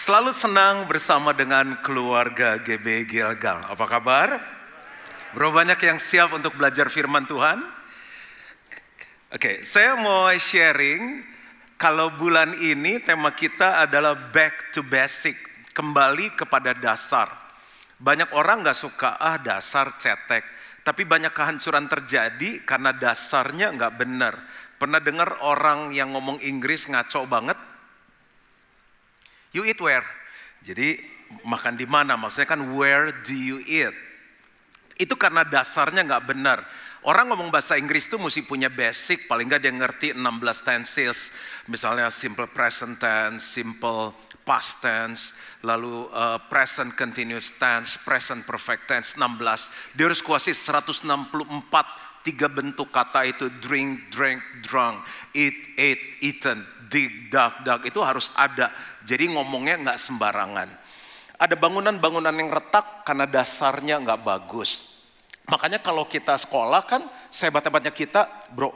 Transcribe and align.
Selalu 0.00 0.32
senang 0.32 0.88
bersama 0.88 1.36
dengan 1.36 1.76
keluarga 1.84 2.56
GB 2.56 3.04
Gilgal. 3.04 3.60
Apa 3.68 3.84
kabar? 3.84 4.40
Bro 5.36 5.52
banyak 5.52 5.76
yang 5.76 6.00
siap 6.00 6.32
untuk 6.32 6.56
belajar 6.56 6.88
firman 6.88 7.28
Tuhan? 7.28 7.60
Oke, 9.28 9.60
saya 9.60 10.00
mau 10.00 10.24
sharing 10.32 11.20
kalau 11.76 12.16
bulan 12.16 12.56
ini 12.64 12.96
tema 13.04 13.28
kita 13.28 13.84
adalah 13.84 14.16
back 14.32 14.72
to 14.72 14.80
basic, 14.80 15.36
kembali 15.76 16.32
kepada 16.32 16.72
dasar. 16.72 17.28
Banyak 18.00 18.32
orang 18.32 18.64
nggak 18.64 18.80
suka 18.80 19.20
ah 19.20 19.36
dasar 19.36 20.00
cetek, 20.00 20.48
tapi 20.80 21.04
banyak 21.04 21.36
kehancuran 21.36 21.84
terjadi 21.92 22.64
karena 22.64 22.96
dasarnya 22.96 23.68
nggak 23.76 24.00
benar. 24.00 24.32
Pernah 24.80 25.04
dengar 25.04 25.44
orang 25.44 25.92
yang 25.92 26.16
ngomong 26.16 26.40
Inggris 26.40 26.88
ngaco 26.88 27.28
banget? 27.28 27.69
You 29.50 29.66
eat 29.66 29.82
where? 29.82 30.06
Jadi 30.62 31.00
makan 31.42 31.74
di 31.74 31.86
mana? 31.86 32.14
Maksudnya 32.14 32.48
kan 32.50 32.62
where 32.74 33.10
do 33.26 33.34
you 33.34 33.58
eat? 33.66 33.94
Itu 35.00 35.16
karena 35.16 35.42
dasarnya 35.42 36.04
nggak 36.04 36.24
benar. 36.28 36.60
Orang 37.00 37.32
ngomong 37.32 37.48
bahasa 37.48 37.80
Inggris 37.80 38.04
itu 38.04 38.20
mesti 38.20 38.44
punya 38.44 38.68
basic, 38.68 39.24
paling 39.24 39.48
nggak 39.48 39.62
dia 39.64 39.72
ngerti 39.72 40.08
16 40.12 40.20
tenses. 40.68 41.32
Misalnya 41.64 42.12
simple 42.12 42.44
present 42.52 43.00
tense, 43.00 43.40
simple 43.40 44.12
past 44.44 44.84
tense, 44.84 45.32
lalu 45.64 46.04
uh, 46.12 46.36
present 46.52 46.92
continuous 46.92 47.56
tense, 47.56 47.96
present 48.04 48.44
perfect 48.44 48.84
tense 48.84 49.16
16. 49.16 49.96
Dia 49.96 50.12
harus 50.12 50.20
kuasai 50.20 50.52
164 50.52 51.08
tiga 52.20 52.52
bentuk 52.52 52.92
kata 52.92 53.24
itu 53.24 53.48
drink, 53.64 54.12
drink, 54.12 54.44
drunk, 54.60 55.00
eat, 55.32 55.56
ate, 55.80 56.20
eaten, 56.20 56.60
dig, 56.90 57.30
dug, 57.30 57.62
dug 57.62 57.80
itu 57.86 58.02
harus 58.02 58.34
ada 58.34 58.74
jadi 59.06 59.30
ngomongnya 59.30 59.78
nggak 59.78 59.98
sembarangan. 60.02 60.68
Ada 61.40 61.56
bangunan-bangunan 61.56 62.34
yang 62.36 62.52
retak 62.52 63.06
karena 63.06 63.24
dasarnya 63.24 63.96
nggak 64.02 64.20
bagus. 64.20 65.00
Makanya 65.48 65.80
kalau 65.80 66.04
kita 66.04 66.36
sekolah 66.36 66.84
kan 66.84 67.00
sehebat-hebatnya 67.32 67.94
kita, 67.94 68.28
bro, 68.52 68.70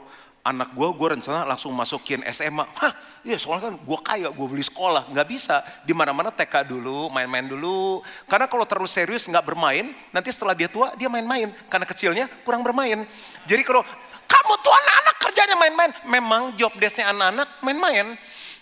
anak 0.45 0.77
gue, 0.77 0.89
gue 0.93 1.07
rencana 1.17 1.41
langsung 1.45 1.73
masukin 1.73 2.21
SMA. 2.29 2.65
Hah, 2.65 2.93
iya 3.25 3.33
soalnya 3.37 3.73
kan 3.73 3.75
gue 3.81 3.99
kaya, 4.05 4.27
gue 4.29 4.47
beli 4.49 4.61
sekolah. 4.61 5.09
Nggak 5.09 5.27
bisa, 5.29 5.61
di 5.81 5.93
mana-mana 5.97 6.29
TK 6.29 6.69
dulu, 6.69 7.09
main-main 7.09 7.49
dulu. 7.49 8.05
Karena 8.29 8.45
kalau 8.45 8.65
terlalu 8.69 8.89
serius 8.89 9.25
nggak 9.25 9.41
bermain, 9.41 9.89
nanti 10.13 10.29
setelah 10.29 10.53
dia 10.53 10.69
tua, 10.69 10.93
dia 10.93 11.09
main-main. 11.09 11.49
Karena 11.65 11.85
kecilnya 11.89 12.25
kurang 12.45 12.61
bermain. 12.61 13.05
Jadi 13.49 13.61
kalau 13.65 13.81
kamu 14.25 14.53
tuh 14.61 14.73
anak-anak 14.73 15.15
kerjanya 15.21 15.55
main-main. 15.57 15.91
Memang 16.09 16.41
job 16.57 16.73
desknya 16.81 17.13
anak-anak 17.13 17.49
main-main. 17.61 18.05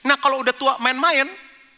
Nah 0.03 0.16
kalau 0.20 0.44
udah 0.44 0.55
tua 0.55 0.75
main-main, 0.83 1.28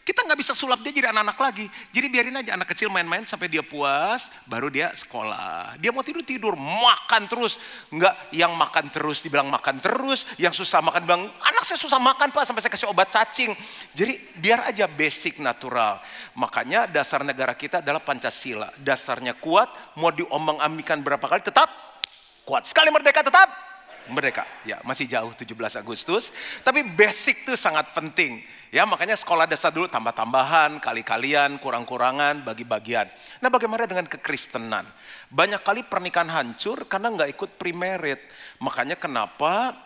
kita 0.06 0.22
nggak 0.22 0.38
bisa 0.38 0.54
sulap 0.54 0.78
dia 0.86 0.94
jadi 0.94 1.10
anak-anak 1.10 1.34
lagi. 1.34 1.66
Jadi 1.90 2.06
biarin 2.06 2.38
aja 2.38 2.54
anak 2.54 2.70
kecil 2.70 2.86
main-main 2.86 3.26
sampai 3.26 3.50
dia 3.50 3.66
puas, 3.66 4.30
baru 4.46 4.70
dia 4.70 4.94
sekolah. 4.94 5.74
Dia 5.82 5.90
mau 5.90 6.06
tidur 6.06 6.22
tidur, 6.22 6.54
makan 6.54 7.26
terus. 7.26 7.58
Nggak 7.90 8.14
yang 8.30 8.54
makan 8.54 8.86
terus 8.94 9.26
dibilang 9.26 9.50
makan 9.50 9.82
terus, 9.82 10.22
yang 10.38 10.54
susah 10.54 10.78
makan 10.78 11.02
bilang 11.02 11.26
anak 11.26 11.66
saya 11.66 11.74
susah 11.74 11.98
makan 11.98 12.30
pak 12.30 12.46
sampai 12.46 12.62
saya 12.62 12.70
kasih 12.70 12.86
obat 12.86 13.10
cacing. 13.10 13.50
Jadi 13.98 14.14
biar 14.38 14.70
aja 14.70 14.86
basic 14.86 15.42
natural. 15.42 15.98
Makanya 16.38 16.86
dasar 16.86 17.26
negara 17.26 17.58
kita 17.58 17.82
adalah 17.82 17.98
Pancasila. 17.98 18.70
Dasarnya 18.78 19.34
kuat, 19.34 19.66
mau 19.98 20.14
diomong-amikan 20.14 21.02
berapa 21.02 21.26
kali 21.26 21.42
tetap 21.42 21.66
kuat. 22.46 22.62
Sekali 22.62 22.94
merdeka 22.94 23.26
tetap 23.26 23.75
merdeka. 24.10 24.42
Ya, 24.66 24.82
masih 24.82 25.06
jauh 25.06 25.30
17 25.32 25.78
Agustus, 25.78 26.34
tapi 26.66 26.82
basic 26.82 27.46
itu 27.46 27.54
sangat 27.54 27.90
penting. 27.94 28.42
Ya, 28.74 28.82
makanya 28.82 29.14
sekolah 29.14 29.46
dasar 29.46 29.70
dulu 29.70 29.86
tambah-tambahan, 29.86 30.82
kali-kalian, 30.82 31.56
kurang-kurangan, 31.62 32.42
bagi-bagian. 32.42 33.06
Nah, 33.38 33.48
bagaimana 33.48 33.86
dengan 33.86 34.10
kekristenan? 34.10 34.84
Banyak 35.30 35.62
kali 35.62 35.86
pernikahan 35.86 36.28
hancur 36.28 36.84
karena 36.90 37.14
nggak 37.14 37.30
ikut 37.38 37.50
premerit. 37.56 38.20
Makanya 38.58 38.98
kenapa 38.98 39.85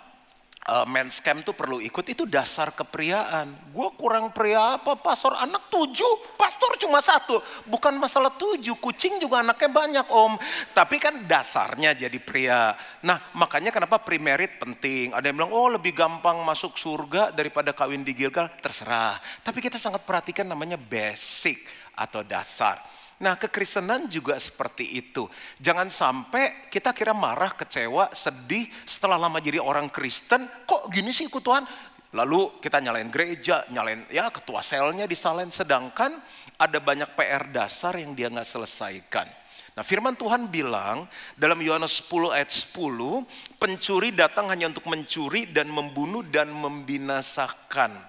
uh, 0.71 0.87
men's 0.87 1.19
camp 1.19 1.43
tuh 1.43 1.53
perlu 1.53 1.83
ikut 1.83 2.07
itu 2.07 2.23
dasar 2.25 2.71
kepriaan. 2.71 3.51
Gue 3.75 3.91
kurang 3.99 4.31
pria 4.31 4.79
apa? 4.79 4.95
Pastor 4.95 5.35
anak 5.35 5.67
tujuh, 5.67 6.39
pastor 6.39 6.79
cuma 6.79 7.03
satu. 7.03 7.43
Bukan 7.67 7.99
masalah 7.99 8.31
tujuh, 8.39 8.79
kucing 8.79 9.19
juga 9.19 9.43
anaknya 9.43 9.71
banyak 9.71 10.07
om. 10.15 10.39
Tapi 10.71 10.97
kan 11.03 11.27
dasarnya 11.27 11.99
jadi 11.99 12.19
pria. 12.23 12.79
Nah 13.03 13.19
makanya 13.35 13.75
kenapa 13.75 13.99
primerit 13.99 14.63
penting. 14.63 15.11
Ada 15.11 15.35
yang 15.35 15.43
bilang 15.43 15.53
oh 15.53 15.69
lebih 15.75 15.93
gampang 15.93 16.39
masuk 16.47 16.79
surga 16.79 17.35
daripada 17.35 17.75
kawin 17.75 18.07
di 18.07 18.15
Gilgal. 18.15 18.47
Terserah. 18.63 19.19
Tapi 19.43 19.59
kita 19.59 19.77
sangat 19.77 20.07
perhatikan 20.07 20.47
namanya 20.47 20.79
basic 20.79 21.67
atau 21.99 22.23
dasar. 22.23 23.00
Nah 23.21 23.37
kekristenan 23.37 24.09
juga 24.09 24.41
seperti 24.41 24.97
itu. 24.97 25.29
Jangan 25.61 25.93
sampai 25.93 26.73
kita 26.73 26.97
kira 26.97 27.13
marah, 27.13 27.53
kecewa, 27.53 28.09
sedih 28.17 28.65
setelah 28.89 29.21
lama 29.21 29.37
jadi 29.45 29.61
orang 29.61 29.93
Kristen. 29.93 30.49
Kok 30.65 30.89
gini 30.89 31.13
sih 31.13 31.29
ikut 31.29 31.45
Tuhan? 31.45 31.69
Lalu 32.17 32.59
kita 32.65 32.81
nyalain 32.81 33.13
gereja, 33.13 33.69
nyalain 33.69 34.09
ya 34.09 34.33
ketua 34.33 34.65
selnya 34.65 35.05
disalahin. 35.05 35.53
Sedangkan 35.53 36.17
ada 36.57 36.79
banyak 36.81 37.13
PR 37.13 37.53
dasar 37.53 38.01
yang 38.01 38.17
dia 38.17 38.33
nggak 38.33 38.49
selesaikan. 38.49 39.29
Nah 39.77 39.85
firman 39.85 40.17
Tuhan 40.17 40.49
bilang 40.49 41.05
dalam 41.37 41.61
Yohanes 41.61 42.01
10 42.09 42.35
ayat 42.35 42.49
10, 42.49 43.61
pencuri 43.61 44.17
datang 44.17 44.49
hanya 44.49 44.73
untuk 44.73 44.89
mencuri 44.89 45.45
dan 45.45 45.69
membunuh 45.69 46.25
dan 46.25 46.49
membinasakan. 46.49 48.01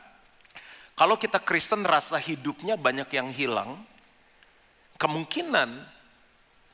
Kalau 0.95 1.19
kita 1.19 1.43
Kristen 1.43 1.83
rasa 1.83 2.15
hidupnya 2.15 2.79
banyak 2.79 3.11
yang 3.11 3.29
hilang, 3.29 3.90
kemungkinan 5.01 5.69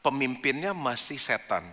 pemimpinnya 0.04 0.76
masih 0.76 1.16
setan. 1.16 1.64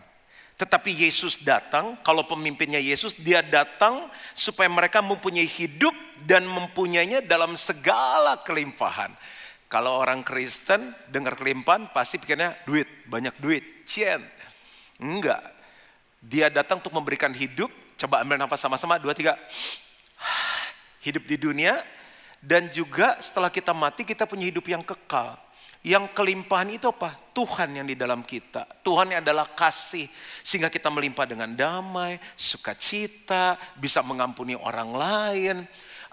Tetapi 0.55 0.95
Yesus 0.95 1.43
datang, 1.43 1.99
kalau 2.07 2.23
pemimpinnya 2.31 2.79
Yesus, 2.79 3.19
dia 3.19 3.43
datang 3.43 4.07
supaya 4.39 4.71
mereka 4.71 5.03
mempunyai 5.03 5.51
hidup 5.51 5.91
dan 6.23 6.47
mempunyainya 6.47 7.27
dalam 7.27 7.59
segala 7.59 8.39
kelimpahan. 8.47 9.11
Kalau 9.67 9.99
orang 9.99 10.23
Kristen 10.23 10.95
dengar 11.11 11.35
kelimpahan 11.35 11.91
pasti 11.91 12.23
pikirnya 12.23 12.55
duit, 12.63 12.87
banyak 13.11 13.35
duit, 13.43 13.83
cien. 13.83 14.23
Enggak. 15.03 15.43
Dia 16.23 16.47
datang 16.55 16.79
untuk 16.79 16.95
memberikan 16.95 17.35
hidup, 17.35 17.75
coba 17.99 18.23
ambil 18.23 18.39
nafas 18.39 18.63
sama-sama, 18.63 19.03
dua, 19.03 19.11
tiga. 19.11 19.35
Hidup 21.05 21.27
di 21.27 21.37
dunia, 21.37 21.83
dan 22.39 22.71
juga 22.71 23.19
setelah 23.19 23.51
kita 23.51 23.75
mati 23.75 24.07
kita 24.07 24.25
punya 24.25 24.49
hidup 24.49 24.65
yang 24.65 24.81
kekal. 24.81 25.37
Yang 25.85 26.17
kelimpahan 26.17 26.73
itu 26.73 26.89
apa? 26.89 27.13
Tuhan 27.37 27.77
yang 27.77 27.85
di 27.85 27.93
dalam 27.93 28.25
kita. 28.25 28.65
Tuhan 28.81 29.13
yang 29.13 29.21
adalah 29.21 29.53
kasih. 29.53 30.09
Sehingga 30.41 30.73
kita 30.73 30.89
melimpah 30.89 31.29
dengan 31.29 31.53
damai, 31.53 32.17
sukacita, 32.33 33.61
bisa 33.77 34.01
mengampuni 34.01 34.57
orang 34.57 34.91
lain. 34.97 35.57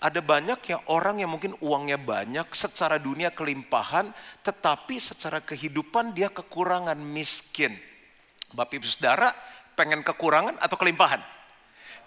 Ada 0.02 0.20
banyak 0.20 0.60
yang 0.66 0.82
orang 0.92 1.24
yang 1.24 1.32
mungkin 1.32 1.56
uangnya 1.64 1.96
banyak, 1.96 2.52
secara 2.52 3.00
dunia 3.00 3.32
kelimpahan, 3.32 4.12
tetapi 4.44 5.00
secara 5.00 5.40
kehidupan 5.40 6.12
dia 6.12 6.28
kekurangan, 6.28 7.00
miskin. 7.00 7.72
Bapak 8.52 8.76
ibu 8.76 8.88
saudara, 8.90 9.32
pengen 9.80 10.04
kekurangan 10.04 10.60
atau 10.60 10.76
kelimpahan? 10.76 11.24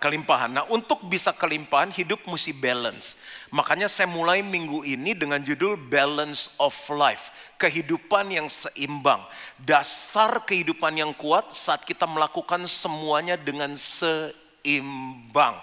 Kelimpahan. 0.04 0.53
Nah 0.53 0.69
untuk 0.69 1.00
bisa 1.09 1.32
kelimpahan 1.32 1.88
hidup 1.88 2.20
mesti 2.28 2.53
balance. 2.53 3.16
Makanya 3.48 3.88
saya 3.88 4.04
mulai 4.04 4.44
minggu 4.44 4.84
ini 4.84 5.16
dengan 5.16 5.41
judul 5.41 5.81
Balance 5.81 6.53
of 6.60 6.76
Life. 6.92 7.32
Kehidupan 7.56 8.28
yang 8.28 8.53
seimbang. 8.53 9.25
Dasar 9.56 10.44
kehidupan 10.44 10.93
yang 11.00 11.16
kuat 11.16 11.56
saat 11.56 11.88
kita 11.88 12.04
melakukan 12.04 12.69
semuanya 12.69 13.41
dengan 13.41 13.72
seimbang. 13.81 15.56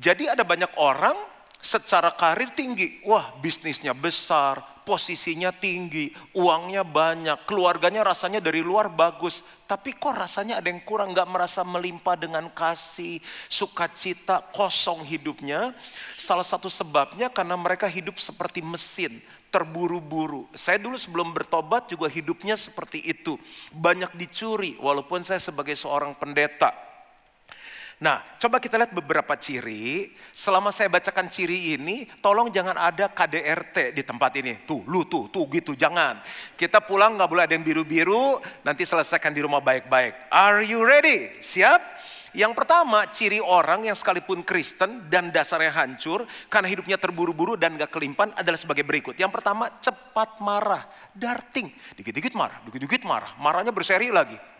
Jadi 0.00 0.32
ada 0.32 0.40
banyak 0.40 0.72
orang 0.80 1.14
secara 1.60 2.08
karir 2.16 2.48
tinggi. 2.56 3.04
Wah 3.04 3.28
bisnisnya 3.44 3.92
besar, 3.92 4.71
posisinya 4.82 5.54
tinggi, 5.54 6.10
uangnya 6.36 6.82
banyak, 6.82 7.46
keluarganya 7.48 8.02
rasanya 8.06 8.42
dari 8.42 8.60
luar 8.60 8.90
bagus. 8.90 9.42
Tapi 9.66 9.96
kok 9.96 10.12
rasanya 10.12 10.60
ada 10.60 10.68
yang 10.68 10.82
kurang, 10.84 11.16
gak 11.16 11.30
merasa 11.30 11.64
melimpah 11.64 12.18
dengan 12.18 12.50
kasih, 12.52 13.22
sukacita, 13.48 14.42
kosong 14.52 15.06
hidupnya. 15.06 15.72
Salah 16.18 16.44
satu 16.44 16.68
sebabnya 16.68 17.32
karena 17.32 17.56
mereka 17.56 17.88
hidup 17.88 18.20
seperti 18.20 18.60
mesin, 18.60 19.16
terburu-buru. 19.48 20.44
Saya 20.52 20.76
dulu 20.76 21.00
sebelum 21.00 21.32
bertobat 21.32 21.88
juga 21.88 22.12
hidupnya 22.12 22.58
seperti 22.58 23.00
itu. 23.00 23.40
Banyak 23.72 24.14
dicuri, 24.18 24.76
walaupun 24.76 25.24
saya 25.24 25.40
sebagai 25.40 25.74
seorang 25.74 26.12
pendeta 26.18 26.91
Nah, 28.02 28.18
coba 28.34 28.58
kita 28.58 28.82
lihat 28.82 28.90
beberapa 28.90 29.38
ciri. 29.38 30.10
Selama 30.34 30.74
saya 30.74 30.90
bacakan 30.90 31.30
ciri 31.30 31.78
ini, 31.78 32.02
tolong 32.18 32.50
jangan 32.50 32.74
ada 32.74 33.06
KDRT 33.06 33.94
di 33.94 34.02
tempat 34.02 34.34
ini. 34.42 34.66
Tuh, 34.66 34.82
lu 34.90 35.06
tuh, 35.06 35.30
tuh 35.30 35.46
gitu, 35.54 35.78
jangan. 35.78 36.18
Kita 36.58 36.82
pulang 36.82 37.14
nggak 37.14 37.30
boleh 37.30 37.46
ada 37.46 37.54
yang 37.54 37.62
biru-biru, 37.62 38.42
nanti 38.66 38.82
selesaikan 38.82 39.30
di 39.30 39.46
rumah 39.46 39.62
baik-baik. 39.62 40.34
Are 40.34 40.66
you 40.66 40.82
ready? 40.82 41.30
Siap? 41.38 41.78
Yang 42.34 42.58
pertama, 42.58 43.06
ciri 43.06 43.38
orang 43.38 43.86
yang 43.86 43.94
sekalipun 43.94 44.42
Kristen 44.42 45.06
dan 45.06 45.30
dasarnya 45.30 45.70
hancur 45.70 46.26
karena 46.50 46.66
hidupnya 46.74 46.98
terburu-buru 46.98 47.54
dan 47.54 47.78
gak 47.78 47.94
kelimpan 47.94 48.34
adalah 48.34 48.58
sebagai 48.58 48.82
berikut. 48.82 49.14
Yang 49.14 49.30
pertama, 49.38 49.70
cepat 49.78 50.42
marah, 50.42 50.82
darting. 51.14 51.70
Dikit-dikit 51.94 52.34
marah, 52.34 52.58
dikit-dikit 52.66 53.06
marah. 53.06 53.30
Marahnya 53.38 53.70
berseri 53.70 54.10
lagi. 54.10 54.51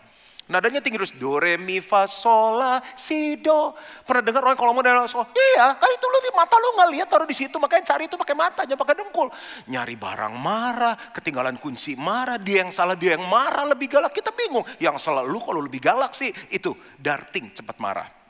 Nadanya 0.53 0.85
tinggi 0.85 1.01
terus 1.01 1.17
do 1.17 1.41
re 1.41 1.57
mi 1.57 1.81
fa 1.81 2.05
sol 2.05 2.61
la 2.61 2.77
si 2.93 3.41
do. 3.41 3.73
Pernah 4.05 4.21
dengar 4.21 4.45
orang 4.45 4.53
kalau 4.53 4.77
mau 4.77 4.85
dari 4.85 5.01
so? 5.09 5.25
Iya, 5.33 5.73
kan 5.73 5.89
itu 5.89 6.05
lu 6.05 6.19
mata 6.37 6.61
lu 6.61 6.77
nggak 6.77 6.89
lihat 6.93 7.07
taruh 7.09 7.25
di 7.25 7.33
situ 7.33 7.57
makanya 7.57 7.97
cari 7.97 8.05
itu 8.05 8.13
pakai 8.13 8.37
mata 8.37 8.61
jangan 8.61 8.85
pakai 8.85 8.95
dengkul. 9.01 9.33
Nyari 9.73 9.97
barang 9.97 10.35
marah, 10.37 10.93
ketinggalan 11.09 11.57
kunci 11.57 11.97
marah, 11.97 12.37
dia 12.37 12.61
yang 12.61 12.69
salah 12.69 12.93
dia 12.93 13.17
yang 13.17 13.25
marah 13.25 13.65
lebih 13.65 13.89
galak 13.89 14.13
kita 14.13 14.29
bingung. 14.29 14.61
Yang 14.77 15.01
salah 15.01 15.25
lu 15.25 15.41
kalau 15.41 15.57
lebih 15.57 15.81
galak 15.81 16.13
sih 16.13 16.29
itu 16.53 16.77
darting 17.01 17.49
cepat 17.49 17.81
marah. 17.81 18.22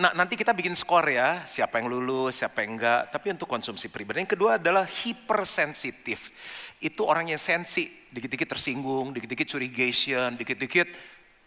Nah 0.00 0.16
nanti 0.16 0.32
kita 0.32 0.56
bikin 0.56 0.72
skor 0.72 1.04
ya, 1.12 1.44
siapa 1.44 1.76
yang 1.76 1.92
lulus, 1.92 2.40
siapa 2.40 2.64
yang 2.64 2.80
enggak. 2.80 3.12
Tapi 3.12 3.36
untuk 3.36 3.44
konsumsi 3.44 3.92
pribadi. 3.92 4.24
Yang 4.24 4.32
kedua 4.32 4.56
adalah 4.56 4.88
hipersensitif 4.88 6.32
itu 6.80 7.04
orang 7.04 7.28
yang 7.28 7.36
sensi, 7.36 7.92
dikit-dikit 8.08 8.56
tersinggung, 8.56 9.12
dikit-dikit 9.12 9.44
curigation, 9.44 10.32
dikit-dikit 10.40 10.88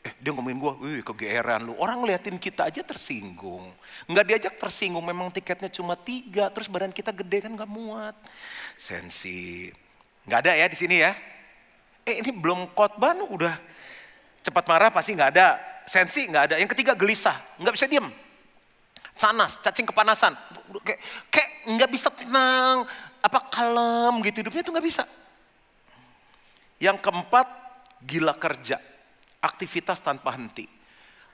eh 0.03 0.13
dia 0.19 0.35
ngomongin 0.35 0.59
gue, 0.59 0.73
wih 0.83 1.01
kegeeran 1.01 1.63
lu. 1.65 1.73
Orang 1.79 2.03
ngeliatin 2.03 2.37
kita 2.37 2.69
aja 2.69 2.83
tersinggung. 2.85 3.73
Nggak 4.05 4.25
diajak 4.29 4.53
tersinggung, 4.61 5.01
memang 5.01 5.33
tiketnya 5.33 5.71
cuma 5.73 5.97
tiga, 5.97 6.51
terus 6.53 6.69
badan 6.69 6.93
kita 6.93 7.09
gede 7.09 7.49
kan 7.49 7.51
nggak 7.57 7.71
muat. 7.71 8.13
Sensi. 8.77 9.71
Nggak 10.29 10.39
ada 10.45 10.51
ya 10.59 10.67
di 10.69 10.77
sini 10.77 11.01
ya. 11.01 11.15
Eh 12.05 12.21
ini 12.21 12.29
belum 12.35 12.75
khotbah 12.75 13.15
udah 13.31 13.55
cepat 14.43 14.63
marah 14.67 14.91
pasti 14.93 15.15
nggak 15.15 15.31
ada. 15.33 15.57
Sensi 15.87 16.27
nggak 16.27 16.43
ada. 16.51 16.55
Yang 16.59 16.75
ketiga 16.77 16.93
gelisah, 16.93 17.39
nggak 17.57 17.73
bisa 17.73 17.87
diem. 17.89 18.22
Canas, 19.13 19.61
cacing 19.61 19.87
kepanasan. 19.87 20.33
Kayak, 20.83 20.99
kayak 21.29 21.49
nggak 21.69 21.89
bisa 21.93 22.09
tenang, 22.09 22.83
apa 23.23 23.39
kalem 23.47 24.19
gitu 24.27 24.43
hidupnya 24.43 24.61
itu 24.65 24.71
nggak 24.73 24.87
bisa. 24.87 25.03
Yang 26.81 26.97
keempat, 26.99 27.47
gila 28.03 28.35
kerja. 28.35 28.81
Aktivitas 29.39 30.03
tanpa 30.03 30.35
henti. 30.35 30.67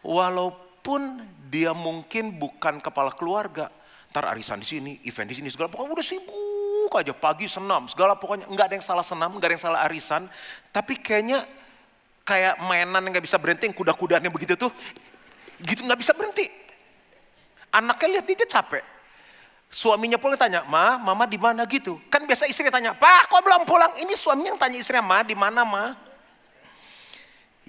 Walaupun 0.06 1.26
dia 1.50 1.74
mungkin 1.74 2.38
bukan 2.38 2.78
kepala 2.78 3.10
keluarga. 3.18 3.74
Ntar 4.10 4.26
arisan 4.34 4.62
di 4.62 4.68
sini, 4.70 4.92
event 5.06 5.30
di 5.30 5.38
sini, 5.38 5.50
segala 5.54 5.70
pokoknya 5.70 5.98
udah 5.98 6.06
sibuk 6.06 6.94
aja. 6.98 7.14
Pagi 7.14 7.46
senam, 7.50 7.86
segala 7.90 8.18
pokoknya 8.18 8.50
nggak 8.50 8.66
ada 8.70 8.76
yang 8.78 8.86
salah 8.86 9.06
senam, 9.06 9.38
nggak 9.38 9.50
ada 9.50 9.56
yang 9.58 9.66
salah 9.66 9.80
arisan. 9.86 10.26
Tapi 10.74 10.98
kayaknya 10.98 11.46
kayak 12.26 12.62
mainan 12.66 13.02
yang 13.06 13.14
nggak 13.18 13.26
bisa 13.26 13.38
berhenti, 13.42 13.70
kuda-kudanya 13.74 14.30
begitu 14.30 14.54
tuh. 14.58 14.74
Gitu 15.62 15.82
nggak 15.86 16.00
bisa. 16.02 16.14
Anaknya 17.70 18.20
lihat 18.20 18.26
dia 18.26 18.48
capek. 18.50 18.84
Suaminya 19.70 20.18
pun 20.18 20.34
tanya, 20.34 20.66
"Ma, 20.66 20.98
mama 20.98 21.30
di 21.30 21.38
mana 21.38 21.62
gitu?" 21.70 22.02
Kan 22.10 22.26
biasa 22.26 22.50
istri 22.50 22.66
tanya, 22.74 22.98
"Pak, 22.98 23.30
kok 23.30 23.42
belum 23.46 23.70
pulang?" 23.70 23.94
Ini 24.02 24.18
suaminya 24.18 24.58
yang 24.58 24.62
tanya 24.62 24.78
istrinya, 24.82 25.06
"Ma, 25.06 25.22
di 25.22 25.38
mana, 25.38 25.62
Ma?" 25.62 25.94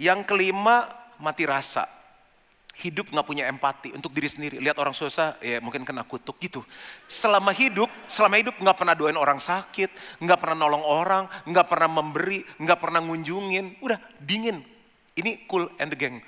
Yang 0.00 0.24
kelima, 0.24 0.88
mati 1.20 1.44
rasa. 1.44 1.84
Hidup 2.80 3.12
nggak 3.12 3.26
punya 3.28 3.44
empati 3.52 3.92
untuk 3.92 4.16
diri 4.16 4.32
sendiri. 4.32 4.56
Lihat 4.56 4.80
orang 4.80 4.96
susah, 4.96 5.36
ya 5.44 5.60
mungkin 5.60 5.84
kena 5.84 6.00
kutuk 6.08 6.40
gitu. 6.40 6.64
Selama 7.04 7.52
hidup, 7.52 7.92
selama 8.08 8.40
hidup 8.40 8.56
nggak 8.56 8.76
pernah 8.80 8.96
doain 8.96 9.20
orang 9.20 9.36
sakit, 9.36 9.92
nggak 10.24 10.38
pernah 10.40 10.64
nolong 10.64 10.80
orang, 10.80 11.28
nggak 11.44 11.68
pernah 11.68 12.00
memberi, 12.00 12.40
nggak 12.56 12.80
pernah 12.80 13.04
ngunjungin. 13.04 13.84
Udah 13.84 14.00
dingin. 14.16 14.64
Ini 15.12 15.44
cool 15.44 15.68
and 15.76 15.92
the 15.92 15.98
gang. 16.00 16.24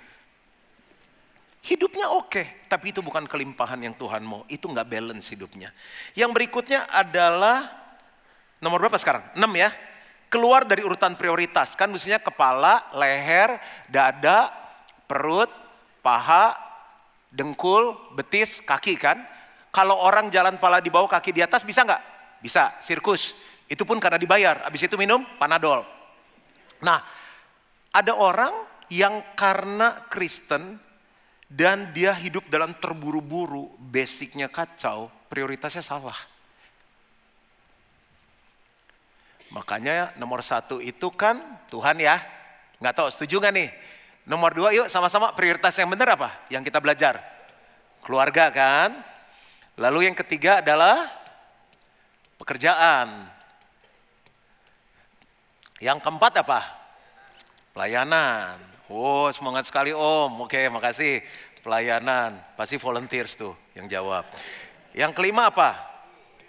Hidupnya 1.62 2.10
oke, 2.10 2.66
tapi 2.66 2.90
itu 2.90 3.06
bukan 3.06 3.22
kelimpahan 3.30 3.78
yang 3.78 3.94
Tuhan 3.94 4.26
mau. 4.26 4.42
Itu 4.50 4.66
nggak 4.66 4.82
balance 4.82 5.30
hidupnya. 5.30 5.70
Yang 6.18 6.30
berikutnya 6.34 6.90
adalah 6.90 7.62
nomor 8.58 8.82
berapa 8.82 8.98
sekarang? 8.98 9.22
6 9.38 9.46
ya. 9.54 9.70
Keluar 10.26 10.66
dari 10.66 10.82
urutan 10.82 11.14
prioritas. 11.14 11.78
Kan 11.78 11.94
mestinya 11.94 12.18
kepala, 12.18 12.82
leher, 12.98 13.62
dada, 13.86 14.50
perut, 15.06 15.50
paha, 16.02 16.58
dengkul, 17.30 17.94
betis, 18.18 18.58
kaki 18.58 18.98
kan. 18.98 19.22
Kalau 19.70 20.02
orang 20.02 20.34
jalan 20.34 20.58
pala 20.58 20.82
di 20.82 20.90
bawah, 20.90 21.06
kaki 21.06 21.30
di 21.30 21.46
atas 21.46 21.62
bisa 21.62 21.86
nggak? 21.86 22.02
Bisa, 22.42 22.74
sirkus. 22.82 23.38
Itu 23.70 23.86
pun 23.86 24.02
karena 24.02 24.18
dibayar. 24.18 24.66
Habis 24.66 24.90
itu 24.90 24.98
minum 24.98 25.22
panadol. 25.38 25.86
Nah, 26.82 26.98
ada 27.94 28.18
orang 28.18 28.50
yang 28.90 29.22
karena 29.38 30.10
Kristen 30.10 30.90
dan 31.52 31.92
dia 31.92 32.16
hidup 32.16 32.48
dalam 32.48 32.72
terburu-buru, 32.72 33.68
basicnya 33.76 34.48
kacau, 34.48 35.12
prioritasnya 35.28 35.84
salah. 35.84 36.16
Makanya 39.52 40.16
nomor 40.16 40.40
satu 40.40 40.80
itu 40.80 41.12
kan 41.12 41.36
Tuhan 41.68 42.00
ya. 42.00 42.16
Nggak 42.80 42.96
tahu 42.96 43.08
setuju 43.12 43.36
nggak 43.44 43.52
nih? 43.52 43.68
Nomor 44.24 44.56
dua 44.56 44.72
yuk 44.72 44.88
sama-sama 44.88 45.36
prioritas 45.36 45.76
yang 45.76 45.92
benar 45.92 46.16
apa? 46.16 46.32
Yang 46.48 46.72
kita 46.72 46.80
belajar. 46.80 47.20
Keluarga 48.00 48.48
kan. 48.48 48.96
Lalu 49.76 50.08
yang 50.08 50.16
ketiga 50.16 50.64
adalah 50.64 51.04
pekerjaan. 52.40 53.28
Yang 55.84 56.00
keempat 56.00 56.32
apa? 56.48 56.60
Pelayanan. 57.76 58.71
Oh 58.92 59.32
semangat 59.32 59.64
sekali 59.64 59.96
om, 59.96 60.44
oke 60.44 60.68
makasih. 60.68 61.24
Pelayanan, 61.64 62.36
pasti 62.52 62.76
volunteers 62.76 63.40
tuh 63.40 63.56
yang 63.72 63.88
jawab. 63.88 64.28
Yang 64.92 65.16
kelima 65.16 65.48
apa? 65.48 65.72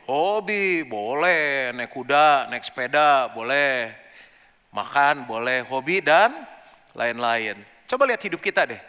Hobi, 0.03 0.83
boleh. 0.83 1.71
Naik 1.71 1.95
kuda, 1.95 2.51
naik 2.51 2.67
sepeda, 2.67 3.31
boleh. 3.31 3.95
Makan, 4.75 5.23
boleh. 5.23 5.63
Hobi 5.71 6.03
dan 6.03 6.35
lain-lain. 6.91 7.63
Coba 7.87 8.03
lihat 8.11 8.19
hidup 8.27 8.43
kita 8.43 8.67
deh. 8.67 8.81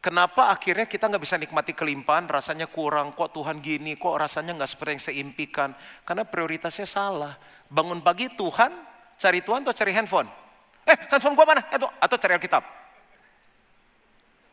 Kenapa 0.00 0.48
akhirnya 0.48 0.88
kita 0.88 1.10
nggak 1.10 1.20
bisa 1.26 1.36
nikmati 1.36 1.76
kelimpahan, 1.76 2.24
rasanya 2.24 2.70
kurang, 2.70 3.12
kok 3.12 3.34
Tuhan 3.36 3.60
gini, 3.60 3.98
kok 4.00 4.16
rasanya 4.16 4.56
nggak 4.56 4.70
seperti 4.70 4.90
yang 4.96 5.02
saya 5.04 5.16
impikan. 5.20 5.70
Karena 6.08 6.24
prioritasnya 6.24 6.88
salah. 6.88 7.36
Bangun 7.68 8.00
pagi 8.00 8.32
Tuhan, 8.32 8.72
cari 9.20 9.44
Tuhan 9.44 9.60
atau 9.68 9.76
cari 9.76 9.92
handphone? 9.92 10.47
Eh 10.88 10.96
handphone 11.12 11.36
gua 11.36 11.46
mana? 11.52 11.62
Atau, 11.68 11.88
atau 12.00 12.16
cari 12.16 12.32
Alkitab. 12.40 12.64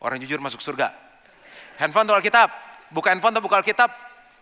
Orang 0.04 0.20
jujur 0.20 0.36
masuk 0.38 0.60
surga. 0.60 0.92
Handphone 1.80 2.04
atau 2.12 2.16
Alkitab? 2.20 2.48
Buka 2.92 3.10
handphone 3.10 3.32
atau 3.32 3.44
buka 3.44 3.56
Alkitab? 3.64 3.90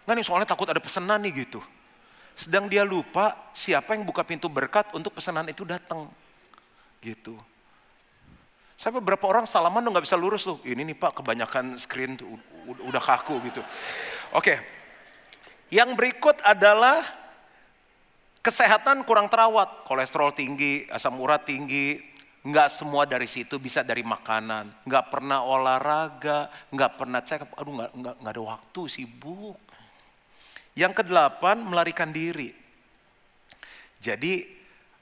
Nggak 0.05 0.15
nih 0.19 0.27
soalnya 0.27 0.49
takut 0.51 0.67
ada 0.69 0.83
pesanan 0.83 1.23
nih 1.23 1.47
gitu. 1.47 1.63
Sedang 2.35 2.67
dia 2.67 2.83
lupa 2.83 3.55
siapa 3.55 3.95
yang 3.95 4.03
buka 4.03 4.27
pintu 4.27 4.51
berkat 4.51 4.91
untuk 4.93 5.15
pesanan 5.15 5.47
itu 5.47 5.63
datang. 5.63 6.11
Gitu. 6.99 7.39
Sampai 8.75 8.99
beberapa 8.99 9.31
orang 9.31 9.47
salaman 9.47 9.87
tuh 9.87 9.91
nggak 9.95 10.05
bisa 10.05 10.19
lurus 10.19 10.43
tuh. 10.43 10.59
Ini 10.67 10.83
nih 10.83 10.99
pak 10.99 11.23
kebanyakan 11.23 11.79
screen 11.79 12.19
tuh, 12.19 12.27
udah 12.67 13.01
kaku 13.01 13.39
gitu. 13.47 13.63
Oke. 14.35 14.59
Yang 15.71 15.95
berikut 15.95 16.43
adalah 16.43 17.01
Kesehatan 18.45 19.09
kurang 19.09 19.33
terawat, 19.33 19.89
kolesterol 19.89 20.29
tinggi, 20.37 20.85
asam 20.93 21.17
urat 21.17 21.49
tinggi, 21.49 21.97
nggak 22.45 22.69
semua 22.69 23.09
dari 23.09 23.25
situ 23.25 23.57
bisa 23.57 23.81
dari 23.81 24.05
makanan, 24.05 24.85
nggak 24.85 25.05
pernah 25.09 25.41
olahraga, 25.49 26.53
nggak 26.69 26.93
pernah 26.93 27.25
cek, 27.25 27.57
aduh 27.57 27.73
nggak 27.73 27.91
nggak 27.97 28.15
nggak 28.21 28.35
ada 28.37 28.43
waktu 28.45 28.83
sibuk. 28.85 29.57
Yang 30.77 30.93
kedelapan 31.01 31.65
melarikan 31.65 32.13
diri. 32.13 32.53
Jadi 34.05 34.45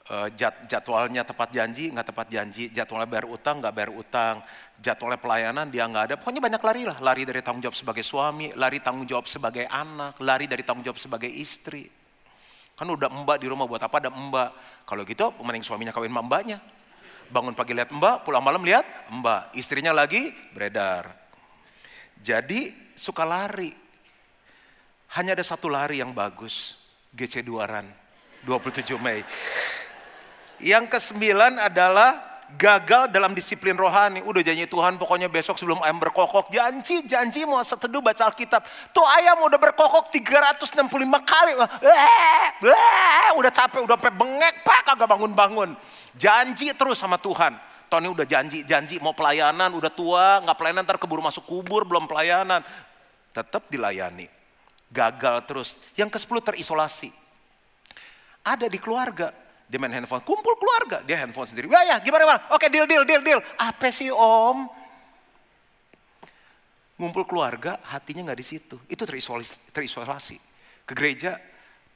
eh, 0.07 0.29
jad, 0.39 0.63
jadwalnya 0.71 1.27
tepat 1.27 1.51
janji, 1.51 1.91
nggak 1.91 2.15
tepat 2.15 2.31
janji, 2.31 2.71
jadwalnya 2.71 3.11
bayar 3.11 3.27
utang, 3.27 3.59
nggak 3.59 3.75
bayar 3.75 3.91
utang, 3.91 4.35
jadwalnya 4.79 5.19
pelayanan 5.19 5.67
dia 5.67 5.91
nggak 5.91 6.05
ada, 6.07 6.15
pokoknya 6.15 6.39
banyak 6.47 6.63
lari 6.63 6.83
lah, 6.87 6.99
lari 7.03 7.27
dari 7.27 7.43
tanggung 7.43 7.67
jawab 7.67 7.75
sebagai 7.75 8.07
suami, 8.07 8.55
lari 8.55 8.79
tanggung 8.79 9.11
jawab 9.11 9.27
sebagai 9.27 9.67
anak, 9.67 10.23
lari 10.23 10.47
dari 10.47 10.63
tanggung 10.63 10.87
jawab 10.87 11.03
sebagai 11.03 11.27
istri. 11.27 12.02
Kan 12.83 12.91
udah 12.91 13.07
mbak 13.07 13.39
di 13.39 13.47
rumah 13.47 13.71
buat 13.71 13.79
apa 13.79 14.03
ada 14.03 14.11
mbak. 14.11 14.51
Kalau 14.83 15.07
gitu 15.07 15.31
mending 15.39 15.62
suaminya 15.62 15.95
kawin 15.95 16.11
sama 16.11 16.27
mbaknya. 16.27 16.59
Bangun 17.31 17.55
pagi 17.55 17.79
lihat 17.79 17.95
mbak, 17.95 18.27
pulang 18.27 18.43
malam 18.43 18.59
lihat 18.59 18.83
mbak. 19.07 19.55
Istrinya 19.55 19.95
lagi 19.95 20.35
beredar. 20.51 21.15
Jadi 22.19 22.75
suka 22.99 23.23
lari. 23.23 23.71
Hanya 25.15 25.39
ada 25.39 25.47
satu 25.47 25.71
lari 25.71 26.03
yang 26.03 26.11
bagus. 26.11 26.75
GC 27.15 27.47
Duaran. 27.47 27.87
27 28.43 28.99
Mei. 28.99 29.23
Yang 30.59 30.91
kesembilan 30.91 31.62
adalah 31.62 32.32
gagal 32.57 33.11
dalam 33.13 33.33
disiplin 33.33 33.77
rohani. 33.77 34.21
Udah 34.23 34.43
janji 34.45 34.69
Tuhan 34.69 34.97
pokoknya 35.01 35.29
besok 35.29 35.57
sebelum 35.59 35.81
ayam 35.83 35.99
berkokok. 35.99 36.53
Janji, 36.53 37.05
janji 37.05 37.45
mau 37.49 37.61
seteduh 37.65 38.05
baca 38.05 38.29
Alkitab. 38.29 38.63
Tuh 38.93 39.07
ayam 39.19 39.41
udah 39.45 39.59
berkokok 39.59 40.13
365 40.13 40.87
kali. 41.23 41.53
Eh, 41.83 42.47
eh, 42.69 43.31
udah 43.37 43.53
capek, 43.53 43.85
udah 43.85 43.97
sampai 43.99 44.13
bengek, 44.13 44.55
pak 44.63 44.81
kagak 44.93 45.09
bangun-bangun. 45.09 45.75
Janji 46.17 46.71
terus 46.77 47.01
sama 47.01 47.17
Tuhan. 47.19 47.57
Tony 47.93 48.09
udah 48.09 48.25
janji-janji 48.25 49.05
mau 49.05 49.13
pelayanan, 49.13 49.69
udah 49.77 49.93
tua, 49.93 50.41
nggak 50.41 50.57
pelayanan, 50.57 50.83
ntar 50.89 50.97
keburu 50.97 51.21
masuk 51.21 51.45
kubur, 51.45 51.85
belum 51.85 52.09
pelayanan. 52.09 52.65
Tetap 53.37 53.69
dilayani. 53.69 54.29
Gagal 54.89 55.45
terus. 55.45 55.77
Yang 55.97 56.17
ke-10 56.17 56.53
terisolasi. 56.53 57.11
Ada 58.45 58.69
di 58.69 58.81
keluarga. 58.81 59.42
Dia 59.73 59.81
main 59.81 59.88
handphone, 59.88 60.21
kumpul 60.21 60.52
keluarga. 60.61 61.00
Dia 61.00 61.25
handphone 61.25 61.49
sendiri. 61.49 61.64
Wah 61.64 61.81
ya 61.81 61.97
gimana 62.05 62.29
bang? 62.29 62.41
Oke 62.52 62.69
deal, 62.69 62.85
deal, 62.85 63.09
deal, 63.09 63.25
deal. 63.25 63.41
Apa 63.57 63.88
sih 63.88 64.12
om? 64.12 64.69
Ngumpul 67.00 67.25
keluarga, 67.25 67.81
hatinya 67.88 68.29
nggak 68.29 68.37
di 68.37 68.45
situ. 68.45 68.76
Itu 68.85 69.09
terisolasi, 69.09 69.73
terisolasi. 69.73 70.37
Ke 70.85 70.93
gereja, 70.93 71.41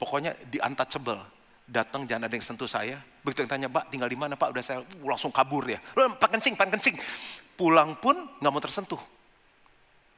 pokoknya 0.01 0.33
di 0.49 0.57
untouchable. 0.57 1.21
Datang 1.69 2.09
jangan 2.09 2.25
ada 2.25 2.33
yang 2.33 2.41
sentuh 2.41 2.65
saya. 2.65 2.97
Begitu 3.21 3.45
yang 3.45 3.51
tanya, 3.53 3.67
Pak 3.69 3.93
tinggal 3.93 4.09
di 4.09 4.17
mana 4.17 4.33
Pak? 4.33 4.57
Udah 4.57 4.63
saya 4.65 4.81
uh, 4.81 5.05
langsung 5.05 5.29
kabur 5.29 5.69
ya. 5.69 5.77
Pak 5.93 6.33
kencing, 6.33 6.57
pak 6.57 6.73
kencing. 6.73 6.97
Pulang 7.53 7.93
pun 8.01 8.17
nggak 8.41 8.49
mau 8.49 8.63
tersentuh. 8.63 8.97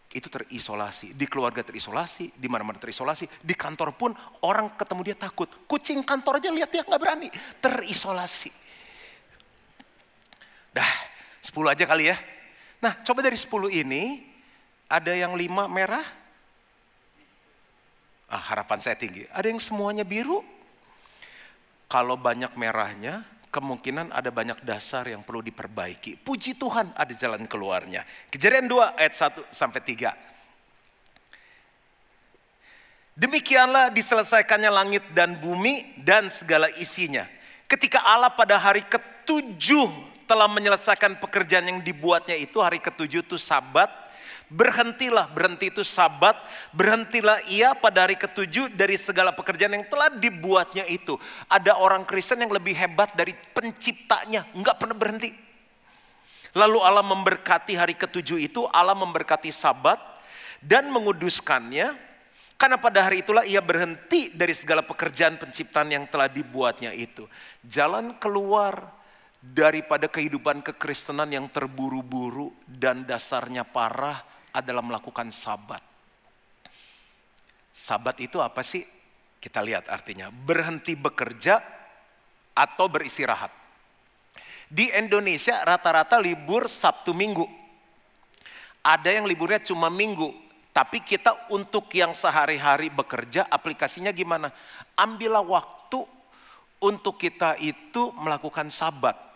Itu 0.09 0.25
terisolasi. 0.25 1.13
Di 1.13 1.29
keluarga 1.29 1.61
terisolasi, 1.61 2.33
di 2.33 2.47
mana-mana 2.49 2.81
terisolasi. 2.81 3.29
Di 3.45 3.53
kantor 3.53 3.93
pun 3.93 4.11
orang 4.41 4.73
ketemu 4.73 5.01
dia 5.05 5.17
takut. 5.17 5.45
Kucing 5.69 6.01
kantor 6.01 6.41
aja 6.41 6.49
lihat 6.49 6.73
dia 6.73 6.81
nggak 6.81 7.01
berani. 7.01 7.29
Terisolasi. 7.61 8.49
Dah, 10.73 10.93
10 11.45 11.73
aja 11.73 11.85
kali 11.85 12.09
ya. 12.09 12.17
Nah, 12.81 12.97
coba 13.05 13.21
dari 13.21 13.37
10 13.37 13.69
ini, 13.69 14.25
ada 14.89 15.13
yang 15.13 15.37
lima 15.37 15.69
merah, 15.69 16.05
ah, 18.29 18.43
harapan 18.49 18.81
saya 18.81 18.97
tinggi. 18.97 19.29
Ada 19.29 19.53
yang 19.53 19.61
semuanya 19.61 20.01
biru, 20.01 20.41
kalau 21.89 22.17
banyak 22.17 22.53
merahnya, 22.57 23.25
kemungkinan 23.49 24.13
ada 24.13 24.29
banyak 24.29 24.61
dasar 24.61 25.09
yang 25.09 25.25
perlu 25.25 25.41
diperbaiki. 25.41 26.21
Puji 26.21 26.55
Tuhan 26.57 26.93
ada 26.93 27.13
jalan 27.13 27.45
keluarnya. 27.49 28.05
Kejadian 28.29 28.69
2 28.69 28.97
ayat 28.97 29.13
1 29.13 29.45
sampai 29.49 29.81
3. 29.81 30.13
Demikianlah 33.19 33.91
diselesaikannya 33.91 34.71
langit 34.71 35.03
dan 35.11 35.35
bumi 35.35 35.99
dan 35.99 36.31
segala 36.31 36.71
isinya. 36.79 37.27
Ketika 37.67 37.99
Allah 37.99 38.31
pada 38.31 38.55
hari 38.55 38.81
ketujuh 38.87 39.91
telah 40.23 40.47
menyelesaikan 40.47 41.19
pekerjaan 41.19 41.67
yang 41.67 41.81
dibuatnya 41.83 42.39
itu, 42.39 42.63
hari 42.63 42.79
ketujuh 42.79 43.25
itu 43.25 43.35
sabat, 43.35 43.91
Berhentilah, 44.49 45.29
berhenti 45.29 45.69
itu 45.69 45.85
sabat, 45.85 46.33
berhentilah 46.73 47.37
ia 47.53 47.77
pada 47.77 48.09
hari 48.09 48.17
ketujuh 48.17 48.73
dari 48.73 48.97
segala 48.97 49.29
pekerjaan 49.29 49.77
yang 49.77 49.85
telah 49.85 50.09
dibuatnya 50.09 50.89
itu. 50.89 51.21
Ada 51.45 51.77
orang 51.77 52.01
Kristen 52.01 52.41
yang 52.41 52.49
lebih 52.49 52.73
hebat 52.73 53.13
dari 53.13 53.37
penciptanya, 53.53 54.49
nggak 54.57 54.75
pernah 54.81 54.97
berhenti. 54.97 55.29
Lalu 56.57 56.81
Allah 56.81 57.05
memberkati 57.05 57.77
hari 57.77 57.93
ketujuh 57.93 58.41
itu, 58.41 58.65
Allah 58.73 58.97
memberkati 58.97 59.53
sabat 59.53 60.01
dan 60.65 60.89
menguduskannya. 60.89 62.09
Karena 62.59 62.75
pada 62.75 63.05
hari 63.05 63.21
itulah 63.21 63.45
ia 63.45 63.61
berhenti 63.61 64.33
dari 64.33 64.51
segala 64.51 64.81
pekerjaan 64.83 65.37
penciptaan 65.39 65.93
yang 65.93 66.09
telah 66.09 66.27
dibuatnya 66.27 66.91
itu. 66.91 67.29
Jalan 67.63 68.17
keluar 68.17 68.97
daripada 69.39 70.11
kehidupan 70.11 70.59
kekristenan 70.65 71.31
yang 71.31 71.47
terburu-buru 71.47 72.51
dan 72.67 73.07
dasarnya 73.07 73.63
parah 73.63 74.19
adalah 74.53 74.81
melakukan 74.81 75.29
sabat. 75.29 75.81
Sabat 77.69 78.17
itu 78.19 78.41
apa 78.43 78.59
sih? 78.65 78.83
Kita 79.39 79.63
lihat 79.63 79.87
artinya, 79.87 80.27
berhenti 80.27 80.99
bekerja 80.99 81.63
atau 82.51 82.91
beristirahat. 82.91 83.55
Di 84.67 84.91
Indonesia 84.99 85.63
rata-rata 85.63 86.19
libur 86.19 86.67
Sabtu 86.67 87.15
Minggu. 87.15 87.47
Ada 88.83 89.15
yang 89.15 89.25
liburnya 89.25 89.63
cuma 89.63 89.87
Minggu, 89.87 90.29
tapi 90.75 90.99
kita 91.01 91.49
untuk 91.55 91.87
yang 91.95 92.11
sehari-hari 92.11 92.91
bekerja 92.91 93.47
aplikasinya 93.47 94.11
gimana? 94.11 94.51
Ambillah 94.99 95.43
waktu 95.43 96.03
untuk 96.79 97.19
kita 97.19 97.59
itu 97.59 98.11
melakukan 98.19 98.71
sabat. 98.71 99.28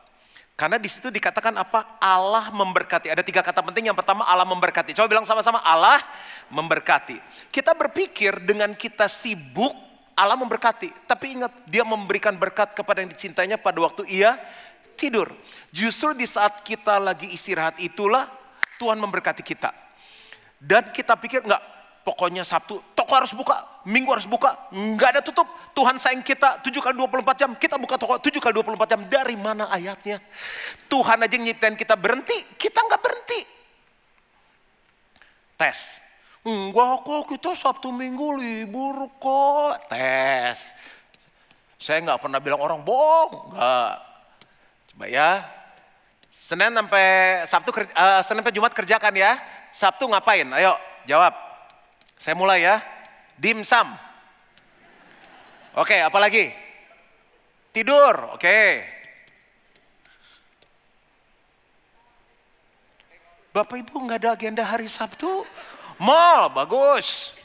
Karena 0.54 0.78
di 0.78 0.86
situ 0.86 1.10
dikatakan 1.10 1.58
apa? 1.58 1.98
Allah 1.98 2.54
memberkati. 2.54 3.10
Ada 3.10 3.26
tiga 3.26 3.42
kata 3.42 3.66
penting. 3.66 3.90
Yang 3.90 4.06
pertama 4.06 4.22
Allah 4.22 4.46
memberkati. 4.46 4.94
Coba 4.94 5.10
bilang 5.10 5.26
sama-sama 5.26 5.58
Allah 5.66 5.98
memberkati. 6.54 7.18
Kita 7.50 7.74
berpikir 7.74 8.38
dengan 8.46 8.78
kita 8.78 9.10
sibuk 9.10 9.74
Allah 10.14 10.38
memberkati. 10.38 11.10
Tapi 11.10 11.42
ingat 11.42 11.54
dia 11.66 11.82
memberikan 11.82 12.38
berkat 12.38 12.78
kepada 12.78 13.02
yang 13.02 13.10
dicintainya 13.10 13.58
pada 13.58 13.82
waktu 13.82 14.06
ia 14.06 14.38
tidur. 14.94 15.34
Justru 15.74 16.14
di 16.14 16.30
saat 16.30 16.62
kita 16.62 17.02
lagi 17.02 17.34
istirahat 17.34 17.82
itulah 17.82 18.30
Tuhan 18.78 19.02
memberkati 19.02 19.42
kita. 19.42 19.74
Dan 20.62 20.94
kita 20.94 21.18
pikir 21.18 21.42
enggak 21.44 21.60
pokoknya 22.06 22.46
Sabtu 22.46 22.80
toko 23.04 23.20
harus 23.20 23.36
buka, 23.36 23.60
Minggu 23.84 24.08
harus 24.16 24.24
buka, 24.24 24.56
nggak 24.72 25.20
ada 25.20 25.22
tutup. 25.22 25.44
Tuhan 25.76 26.00
sayang 26.00 26.24
kita 26.24 26.64
7 26.64 26.72
kali 26.80 26.96
24 26.96 27.36
jam, 27.36 27.52
kita 27.60 27.76
buka 27.76 28.00
toko 28.00 28.16
7 28.16 28.40
kali 28.40 28.56
24 28.56 28.96
jam. 28.96 29.02
Dari 29.12 29.36
mana 29.36 29.68
ayatnya? 29.68 30.24
Tuhan 30.88 31.20
aja 31.20 31.36
nyiptain 31.36 31.76
kita 31.76 32.00
berhenti, 32.00 32.40
kita 32.56 32.80
nggak 32.80 33.02
berhenti. 33.04 33.40
Tes. 35.60 36.00
Enggak 36.48 37.04
kok 37.04 37.24
kita 37.28 37.52
Sabtu 37.60 37.92
Minggu 37.92 38.40
libur 38.40 39.12
kok. 39.20 39.92
Tes. 39.92 40.72
Saya 41.76 42.00
nggak 42.08 42.24
pernah 42.24 42.40
bilang 42.40 42.64
orang 42.64 42.80
bohong, 42.88 43.52
nggak. 43.52 43.94
Coba 44.96 45.06
ya. 45.12 45.44
Senin 46.32 46.72
sampai 46.72 47.08
Sabtu, 47.52 47.76
uh, 47.76 48.24
Senin 48.24 48.40
sampai 48.40 48.56
Jumat 48.56 48.72
kerjakan 48.72 49.12
ya. 49.12 49.36
Sabtu 49.76 50.08
ngapain? 50.08 50.48
Ayo 50.56 50.72
jawab. 51.04 51.36
Saya 52.16 52.40
mulai 52.40 52.64
ya. 52.64 52.80
Dimsum. 53.38 53.88
Oke, 55.74 55.98
apa 55.98 56.18
lagi? 56.22 56.54
Tidur, 57.74 58.38
oke. 58.38 58.60
Bapak 63.54 63.78
Ibu 63.82 63.96
nggak 64.06 64.20
ada 64.22 64.30
agenda 64.34 64.63
hari 64.66 64.86
Sabtu? 64.86 65.46
Mall, 66.02 66.50
bagus. 66.54 67.38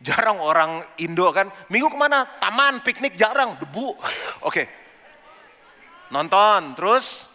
Jarang 0.00 0.40
orang 0.40 0.80
Indo 0.98 1.28
kan, 1.30 1.50
minggu 1.68 1.92
ke 1.92 1.98
mana? 1.98 2.26
Taman, 2.38 2.82
piknik 2.82 3.14
jarang, 3.14 3.58
debu. 3.58 3.94
Oke. 4.46 4.66
Nonton, 6.10 6.74
terus? 6.74 7.30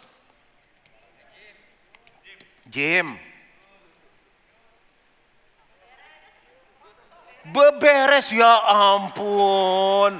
Gym. 2.68 3.25
Beberes 7.52 8.34
ya 8.34 8.52
ampun. 8.66 10.18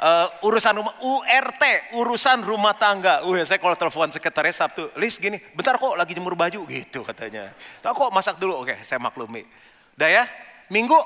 Uh, 0.00 0.48
urusan 0.48 0.80
rumah 0.80 0.96
URT, 1.04 1.92
urusan 1.92 2.40
rumah 2.40 2.72
tangga. 2.72 3.20
Uh, 3.20 3.36
saya 3.44 3.60
kalau 3.60 3.76
telepon 3.76 4.08
sekretaris 4.08 4.56
Sabtu, 4.56 4.88
Lis 4.96 5.20
gini, 5.20 5.36
bentar 5.52 5.76
kok 5.76 5.92
lagi 5.92 6.16
jemur 6.16 6.32
baju 6.32 6.64
gitu 6.64 7.04
katanya. 7.04 7.52
Tahu 7.84 8.08
kok 8.08 8.12
masak 8.16 8.40
dulu, 8.40 8.64
oke 8.64 8.80
saya 8.80 8.96
maklumi. 8.96 9.44
Udah 10.00 10.08
ya, 10.08 10.24
minggu. 10.72 10.96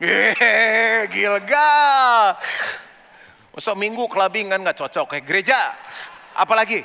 Hehehe, 0.00 1.04
gilga. 1.12 1.76
Masa 3.52 3.72
minggu 3.76 4.04
kelabing 4.08 4.52
kan 4.52 4.60
nggak 4.64 4.76
cocok 4.76 5.12
kayak 5.12 5.24
gereja. 5.28 5.76
Apalagi? 6.32 6.80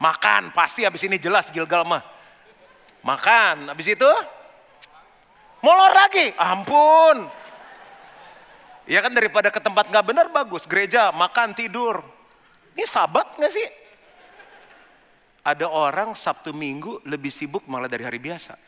Makan, 0.00 0.56
pasti 0.56 0.88
habis 0.88 1.04
ini 1.04 1.16
jelas 1.16 1.48
Gilgal 1.48 1.84
mah. 1.84 2.04
Makan, 3.00 3.70
habis 3.70 3.92
itu 3.92 4.10
Molor 5.62 5.94
lagi, 5.94 6.26
ampun. 6.42 7.30
Ya 8.90 8.98
kan 8.98 9.14
daripada 9.14 9.46
ke 9.46 9.62
tempat 9.62 9.86
nggak 9.86 10.06
benar 10.10 10.26
bagus, 10.34 10.66
gereja, 10.66 11.14
makan, 11.14 11.54
tidur. 11.54 12.02
Ini 12.74 12.82
sabat 12.82 13.38
nggak 13.38 13.52
sih? 13.54 13.68
Ada 15.46 15.70
orang 15.70 16.18
Sabtu 16.18 16.50
Minggu 16.50 17.02
lebih 17.06 17.30
sibuk 17.30 17.62
malah 17.70 17.86
dari 17.86 18.02
hari 18.02 18.18
biasa. 18.18 18.58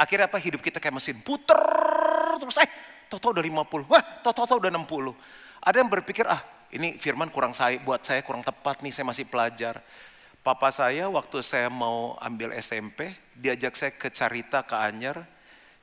Akhirnya 0.00 0.28
apa? 0.28 0.40
Hidup 0.40 0.64
kita 0.64 0.80
kayak 0.80 0.96
mesin 0.96 1.20
puter 1.20 1.60
terus 2.40 2.56
eh 2.64 2.70
toto 3.12 3.36
udah 3.36 3.44
50, 3.44 3.84
wah 3.84 4.04
toto 4.24 4.48
udah 4.56 4.72
60. 4.72 5.12
Ada 5.60 5.76
yang 5.84 5.90
berpikir 5.92 6.24
ah 6.24 6.40
ini 6.72 6.96
firman 6.96 7.28
kurang 7.28 7.52
saya 7.52 7.76
buat 7.76 8.00
saya 8.00 8.24
kurang 8.24 8.40
tepat 8.40 8.80
nih 8.80 8.92
saya 8.96 9.04
masih 9.04 9.28
pelajar. 9.28 9.84
Papa 10.40 10.72
saya 10.72 11.12
waktu 11.12 11.44
saya 11.44 11.68
mau 11.68 12.16
ambil 12.16 12.56
SMP 12.56 13.12
diajak 13.36 13.76
saya 13.76 13.92
ke 13.92 14.08
Carita 14.08 14.64
ke 14.64 14.72
Anyer 14.72 15.20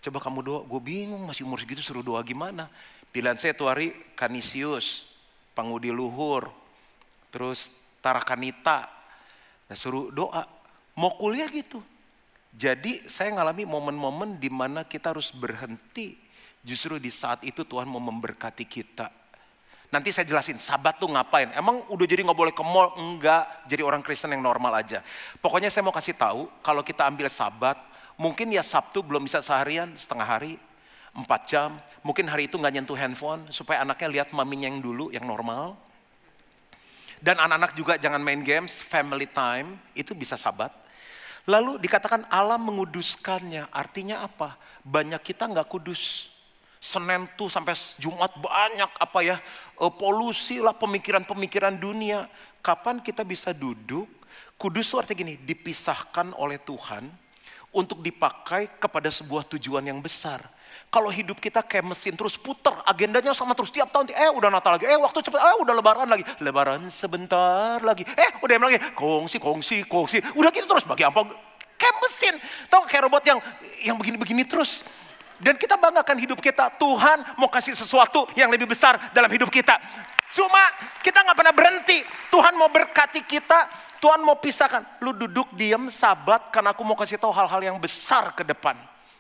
Coba 0.01 0.21
kamu 0.21 0.39
doa, 0.45 0.61
gue 0.63 0.81
bingung 0.81 1.25
masih 1.25 1.43
umur 1.43 1.59
segitu 1.59 1.81
suruh 1.81 2.05
doa 2.05 2.21
gimana. 2.21 2.69
Pilihan 3.09 3.35
saya 3.35 3.57
tuh 3.57 3.67
hari 3.71 3.91
Kanisius, 4.13 5.09
Pangudi 5.57 5.89
Luhur, 5.89 6.53
terus 7.33 7.73
Tarakanita. 7.97 8.87
Nah 9.67 9.75
suruh 9.75 10.13
doa, 10.13 10.45
mau 10.93 11.11
kuliah 11.17 11.49
gitu. 11.49 11.81
Jadi 12.57 13.05
saya 13.05 13.33
ngalami 13.35 13.67
momen-momen 13.67 14.41
di 14.41 14.49
mana 14.49 14.85
kita 14.85 15.13
harus 15.13 15.33
berhenti. 15.33 16.17
Justru 16.65 16.97
di 16.97 17.13
saat 17.13 17.45
itu 17.45 17.63
Tuhan 17.63 17.85
mau 17.85 18.01
memberkati 18.01 18.65
kita. 18.65 19.09
Nanti 19.87 20.11
saya 20.11 20.27
jelasin 20.27 20.59
sabat 20.59 20.99
tuh 20.99 21.07
ngapain. 21.07 21.47
Emang 21.55 21.79
udah 21.87 22.03
jadi 22.03 22.19
nggak 22.19 22.35
boleh 22.35 22.51
ke 22.51 22.59
mall? 22.59 22.91
Enggak, 22.99 23.47
jadi 23.71 23.87
orang 23.87 24.03
Kristen 24.03 24.35
yang 24.35 24.43
normal 24.43 24.83
aja. 24.83 24.99
Pokoknya 25.39 25.71
saya 25.71 25.87
mau 25.87 25.95
kasih 25.95 26.11
tahu 26.11 26.51
kalau 26.59 26.83
kita 26.83 27.07
ambil 27.07 27.31
sabat, 27.31 27.79
mungkin 28.17 28.49
ya 28.51 28.65
Sabtu 28.65 29.05
belum 29.05 29.29
bisa 29.29 29.39
seharian, 29.39 29.93
setengah 29.93 30.27
hari, 30.27 30.53
empat 31.13 31.41
jam. 31.49 31.77
Mungkin 32.05 32.29
hari 32.29 32.49
itu 32.49 32.57
nggak 32.57 32.73
nyentuh 32.73 32.97
handphone 32.97 33.49
supaya 33.49 33.81
anaknya 33.81 34.21
lihat 34.21 34.29
maminya 34.33 34.69
yang 34.69 34.81
dulu 34.81 35.09
yang 35.13 35.25
normal. 35.25 35.77
Dan 37.17 37.41
anak-anak 37.41 37.73
juga 37.73 37.93
jangan 37.97 38.21
main 38.21 38.45
games, 38.45 38.77
family 38.77 39.25
time, 39.25 39.73
itu 39.97 40.13
bisa 40.13 40.37
sabat. 40.37 40.69
Lalu 41.49 41.81
dikatakan 41.81 42.29
Allah 42.29 42.61
menguduskannya, 42.61 43.73
artinya 43.73 44.21
apa? 44.21 44.53
Banyak 44.85 45.25
kita 45.25 45.49
nggak 45.49 45.65
kudus. 45.65 46.29
Senin 46.77 47.25
tuh 47.33 47.49
sampai 47.49 47.73
Jumat 47.97 48.37
banyak 48.37 48.91
apa 49.01 49.19
ya 49.25 49.41
eh, 49.81 49.93
polusi 49.97 50.61
lah 50.61 50.77
pemikiran-pemikiran 50.77 51.73
dunia. 51.73 52.29
Kapan 52.61 53.01
kita 53.01 53.25
bisa 53.25 53.49
duduk? 53.49 54.05
Kudus 54.61 54.93
itu 54.93 54.97
artinya 55.01 55.17
gini, 55.25 55.33
dipisahkan 55.41 56.37
oleh 56.37 56.61
Tuhan 56.61 57.09
untuk 57.71 57.99
dipakai 57.99 58.79
kepada 58.79 59.11
sebuah 59.11 59.45
tujuan 59.55 59.83
yang 59.85 59.99
besar. 59.99 60.39
Kalau 60.87 61.11
hidup 61.11 61.43
kita 61.43 61.59
kayak 61.65 61.83
mesin 61.83 62.15
terus 62.15 62.39
puter, 62.39 62.71
agendanya 62.87 63.35
sama 63.35 63.51
terus 63.51 63.67
tiap 63.67 63.91
tahun. 63.91 64.07
Eh 64.15 64.31
udah 64.31 64.47
Natal 64.47 64.79
lagi, 64.79 64.87
eh 64.87 64.95
waktu 64.95 65.19
cepet, 65.19 65.35
eh 65.35 65.55
udah 65.59 65.73
Lebaran 65.75 66.07
lagi. 66.07 66.23
Lebaran 66.39 66.87
sebentar 66.87 67.83
lagi, 67.83 68.07
eh 68.07 68.31
udah 68.39 68.55
lagi. 68.55 68.79
Kongsi, 68.95 69.37
kongsi, 69.37 69.83
kongsi. 69.83 70.23
Udah 70.39 70.47
gitu 70.53 70.63
terus 70.63 70.87
bagi 70.87 71.03
apa? 71.03 71.27
Kayak 71.75 71.95
mesin. 72.01 72.33
Tahu 72.71 72.81
kayak 72.87 73.03
robot 73.03 73.23
yang 73.27 73.39
yang 73.83 73.95
begini-begini 73.99 74.47
terus. 74.47 74.87
Dan 75.37 75.59
kita 75.59 75.77
banggakan 75.77 76.17
hidup 76.17 76.39
kita. 76.39 76.71
Tuhan 76.79 77.37
mau 77.37 77.51
kasih 77.51 77.77
sesuatu 77.77 78.25
yang 78.33 78.49
lebih 78.49 78.65
besar 78.65 78.97
dalam 79.13 79.29
hidup 79.29 79.51
kita. 79.51 79.77
Cuma 80.33 80.63
kita 81.03 81.19
nggak 81.21 81.37
pernah 81.37 81.53
berhenti. 81.53 81.99
Tuhan 82.31 82.53
mau 82.55 82.71
berkati 82.71 83.21
kita. 83.27 83.86
Tuhan 83.97 84.21
mau 84.21 84.37
pisahkan. 84.37 84.85
Lu 85.01 85.13
duduk 85.13 85.49
diam 85.57 85.89
sabat 85.89 86.53
karena 86.53 86.73
aku 86.73 86.81
mau 86.85 86.97
kasih 86.97 87.17
tahu 87.17 87.33
hal-hal 87.33 87.61
yang 87.73 87.77
besar 87.77 88.33
ke 88.33 88.45
depan. 88.45 88.77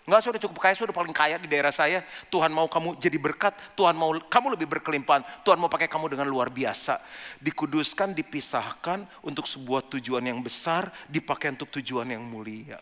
Enggak, 0.07 0.23
saya 0.23 0.31
udah 0.39 0.43
cukup 0.47 0.57
kaya, 0.63 0.71
saya 0.71 0.87
udah 0.87 0.97
paling 1.03 1.11
kaya 1.11 1.35
di 1.35 1.51
daerah 1.51 1.73
saya. 1.75 1.99
Tuhan 2.31 2.47
mau 2.47 2.71
kamu 2.71 2.95
jadi 2.95 3.19
berkat, 3.19 3.51
Tuhan 3.75 3.91
mau 3.91 4.15
kamu 4.15 4.55
lebih 4.55 4.79
berkelimpahan, 4.79 5.19
Tuhan 5.43 5.59
mau 5.59 5.67
pakai 5.67 5.91
kamu 5.91 6.15
dengan 6.15 6.31
luar 6.31 6.47
biasa. 6.47 7.03
Dikuduskan, 7.43 8.15
dipisahkan 8.15 9.03
untuk 9.19 9.43
sebuah 9.43 9.83
tujuan 9.91 10.23
yang 10.23 10.39
besar, 10.39 10.87
dipakai 11.11 11.51
untuk 11.51 11.67
tujuan 11.75 12.07
yang 12.07 12.23
mulia. 12.23 12.79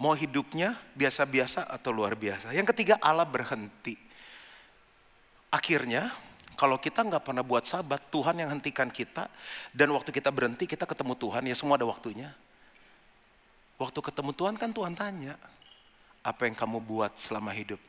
Mau 0.00 0.16
hidupnya 0.16 0.80
biasa-biasa 0.96 1.68
atau 1.68 1.92
luar 1.92 2.16
biasa. 2.16 2.56
Yang 2.56 2.72
ketiga 2.72 2.96
Allah 2.96 3.28
berhenti. 3.28 4.00
Akhirnya 5.52 6.08
kalau 6.60 6.76
kita 6.76 7.00
nggak 7.00 7.24
pernah 7.24 7.40
buat 7.40 7.64
sahabat, 7.64 8.12
Tuhan 8.12 8.36
yang 8.36 8.52
hentikan 8.52 8.92
kita. 8.92 9.32
Dan 9.72 9.96
waktu 9.96 10.12
kita 10.12 10.28
berhenti, 10.28 10.68
kita 10.68 10.84
ketemu 10.84 11.16
Tuhan, 11.16 11.48
ya 11.48 11.56
semua 11.56 11.80
ada 11.80 11.88
waktunya. 11.88 12.36
Waktu 13.80 13.96
ketemu 14.04 14.36
Tuhan 14.36 14.60
kan 14.60 14.68
Tuhan 14.68 14.92
tanya, 14.92 15.40
apa 16.20 16.44
yang 16.44 16.52
kamu 16.52 16.84
buat 16.84 17.16
selama 17.16 17.56
hidup? 17.56 17.80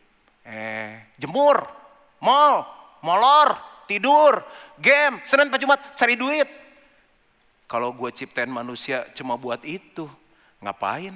Eh, 0.48 1.04
jemur, 1.20 1.68
mall, 2.24 2.64
molor, 3.04 3.60
tidur, 3.92 4.40
game, 4.80 5.20
Senin 5.28 5.52
Jumat, 5.52 5.92
cari 6.00 6.16
duit. 6.16 6.48
Kalau 7.68 7.92
gue 7.92 8.08
ciptain 8.16 8.48
manusia 8.48 9.04
cuma 9.12 9.36
buat 9.36 9.68
itu, 9.68 10.08
ngapain? 10.64 11.12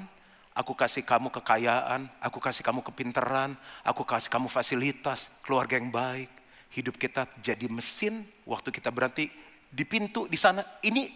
Aku 0.51 0.75
kasih 0.75 1.07
kamu 1.07 1.31
kekayaan, 1.31 2.11
aku 2.19 2.43
kasih 2.43 2.67
kamu 2.67 2.83
kepinteran, 2.83 3.55
aku 3.79 4.03
kasih 4.03 4.27
kamu 4.27 4.51
fasilitas, 4.51 5.31
keluarga 5.39 5.79
yang 5.79 5.87
baik. 5.87 6.44
Hidup 6.75 6.99
kita 6.99 7.23
jadi 7.39 7.71
mesin, 7.71 8.27
waktu 8.43 8.67
kita 8.67 8.91
berhenti 8.91 9.31
di 9.71 9.87
pintu 9.87 10.27
di 10.27 10.35
sana. 10.35 10.59
Ini 10.83 11.07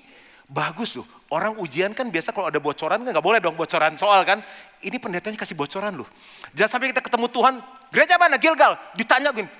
bagus 0.47 0.95
loh. 0.95 1.03
Orang 1.29 1.59
ujian 1.59 1.91
kan 1.91 2.07
biasa 2.07 2.31
kalau 2.31 2.47
ada 2.47 2.63
bocoran 2.63 3.03
kan 3.03 3.11
nggak 3.11 3.21
boleh 3.21 3.43
dong 3.43 3.59
bocoran 3.59 3.99
soal 3.99 4.23
kan. 4.23 4.39
Ini 4.79 4.95
pendetanya 5.03 5.35
kasih 5.35 5.59
bocoran 5.59 5.99
loh. 5.99 6.07
Jangan 6.55 6.79
sampai 6.79 6.95
kita 6.95 7.03
ketemu 7.03 7.27
Tuhan, 7.27 7.59
gereja 7.91 8.15
mana 8.15 8.39
Gilgal? 8.39 8.79
Ditanya 8.95 9.35
gini, 9.35 9.51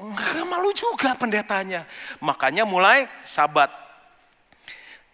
nggak 0.00 0.46
malu 0.48 0.72
juga 0.72 1.12
pendetanya. 1.14 1.84
Makanya 2.24 2.64
mulai 2.64 3.04
sabat, 3.22 3.68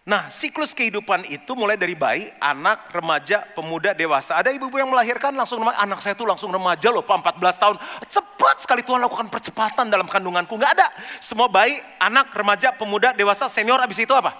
Nah, 0.07 0.31
siklus 0.31 0.71
kehidupan 0.71 1.27
itu 1.27 1.51
mulai 1.51 1.75
dari 1.75 1.91
bayi, 1.91 2.31
anak, 2.39 2.95
remaja, 2.95 3.43
pemuda, 3.51 3.91
dewasa. 3.91 4.39
Ada 4.39 4.55
ibu-ibu 4.55 4.79
yang 4.79 4.87
melahirkan 4.87 5.35
langsung 5.35 5.59
anak 5.59 5.99
saya 5.99 6.15
tuh 6.15 6.23
langsung 6.23 6.47
remaja 6.47 6.87
loh, 6.95 7.03
14 7.03 7.35
tahun. 7.59 7.75
Cepat 8.07 8.63
sekali 8.63 8.87
Tuhan 8.87 9.03
lakukan 9.03 9.27
percepatan 9.27 9.91
dalam 9.91 10.07
kandunganku. 10.07 10.55
Enggak 10.55 10.79
ada. 10.79 10.87
Semua 11.19 11.51
bayi, 11.51 11.75
anak, 11.99 12.31
remaja, 12.31 12.71
pemuda, 12.71 13.11
dewasa, 13.11 13.51
senior, 13.51 13.83
habis 13.83 13.99
itu 13.99 14.15
apa? 14.15 14.31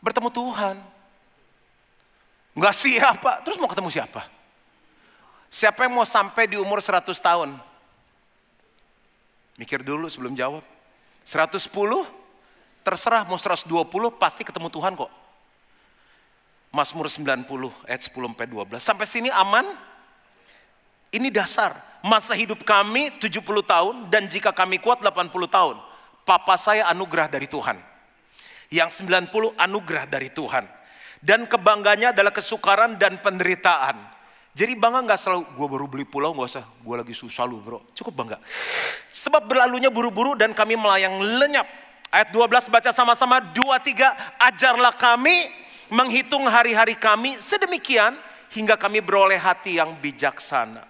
Bertemu 0.00 0.32
Tuhan. 0.32 0.80
Enggak 2.56 2.74
siapa, 2.80 3.44
terus 3.44 3.60
mau 3.60 3.68
ketemu 3.68 3.92
siapa? 3.92 4.24
Siapa 5.52 5.84
yang 5.84 6.00
mau 6.00 6.08
sampai 6.08 6.48
di 6.48 6.56
umur 6.56 6.80
100 6.80 7.12
tahun? 7.12 7.52
Mikir 9.60 9.84
dulu 9.84 10.08
sebelum 10.08 10.32
jawab. 10.32 10.64
110? 11.28 12.19
Terserah 12.90 13.22
mau 13.22 13.38
120 13.38 13.70
pasti 14.18 14.42
ketemu 14.42 14.66
Tuhan 14.66 14.98
kok. 14.98 15.06
Mazmur 16.74 17.06
90 17.06 17.46
ayat 17.86 18.02
10 18.02 18.10
sampai 18.10 18.50
12. 18.50 18.82
Sampai 18.82 19.06
sini 19.06 19.30
aman? 19.30 19.62
Ini 21.14 21.30
dasar. 21.30 21.70
Masa 22.02 22.34
hidup 22.34 22.66
kami 22.66 23.14
70 23.22 23.46
tahun 23.62 24.10
dan 24.10 24.26
jika 24.26 24.50
kami 24.50 24.82
kuat 24.82 24.98
80 25.06 25.30
tahun. 25.30 25.78
Papa 26.26 26.58
saya 26.58 26.90
anugerah 26.90 27.30
dari 27.30 27.46
Tuhan. 27.46 27.78
Yang 28.74 29.06
90 29.06 29.54
anugerah 29.54 30.10
dari 30.10 30.26
Tuhan. 30.34 30.66
Dan 31.22 31.46
kebangganya 31.46 32.10
adalah 32.10 32.34
kesukaran 32.34 32.98
dan 32.98 33.22
penderitaan. 33.22 34.02
Jadi 34.50 34.74
bangga 34.74 35.06
nggak 35.06 35.20
selalu, 35.22 35.46
gue 35.46 35.66
baru 35.78 35.86
beli 35.86 36.02
pulau 36.10 36.34
nggak 36.34 36.58
usah, 36.58 36.66
gue 36.66 36.94
lagi 36.98 37.14
susah 37.14 37.46
lu 37.46 37.62
bro. 37.62 37.86
Cukup 37.94 38.18
bangga. 38.18 38.42
Sebab 39.14 39.46
berlalunya 39.46 39.94
buru-buru 39.94 40.34
dan 40.34 40.50
kami 40.50 40.74
melayang 40.74 41.22
lenyap 41.22 41.70
Ayat 42.10 42.34
12 42.34 42.74
baca 42.74 42.90
sama-sama, 42.90 43.38
dua 43.38 43.78
tiga, 43.78 44.10
ajarlah 44.42 44.90
kami 44.98 45.46
menghitung 45.94 46.42
hari-hari 46.50 46.98
kami 46.98 47.38
sedemikian 47.38 48.18
hingga 48.50 48.74
kami 48.74 48.98
beroleh 48.98 49.38
hati 49.38 49.78
yang 49.78 49.94
bijaksana. 49.94 50.82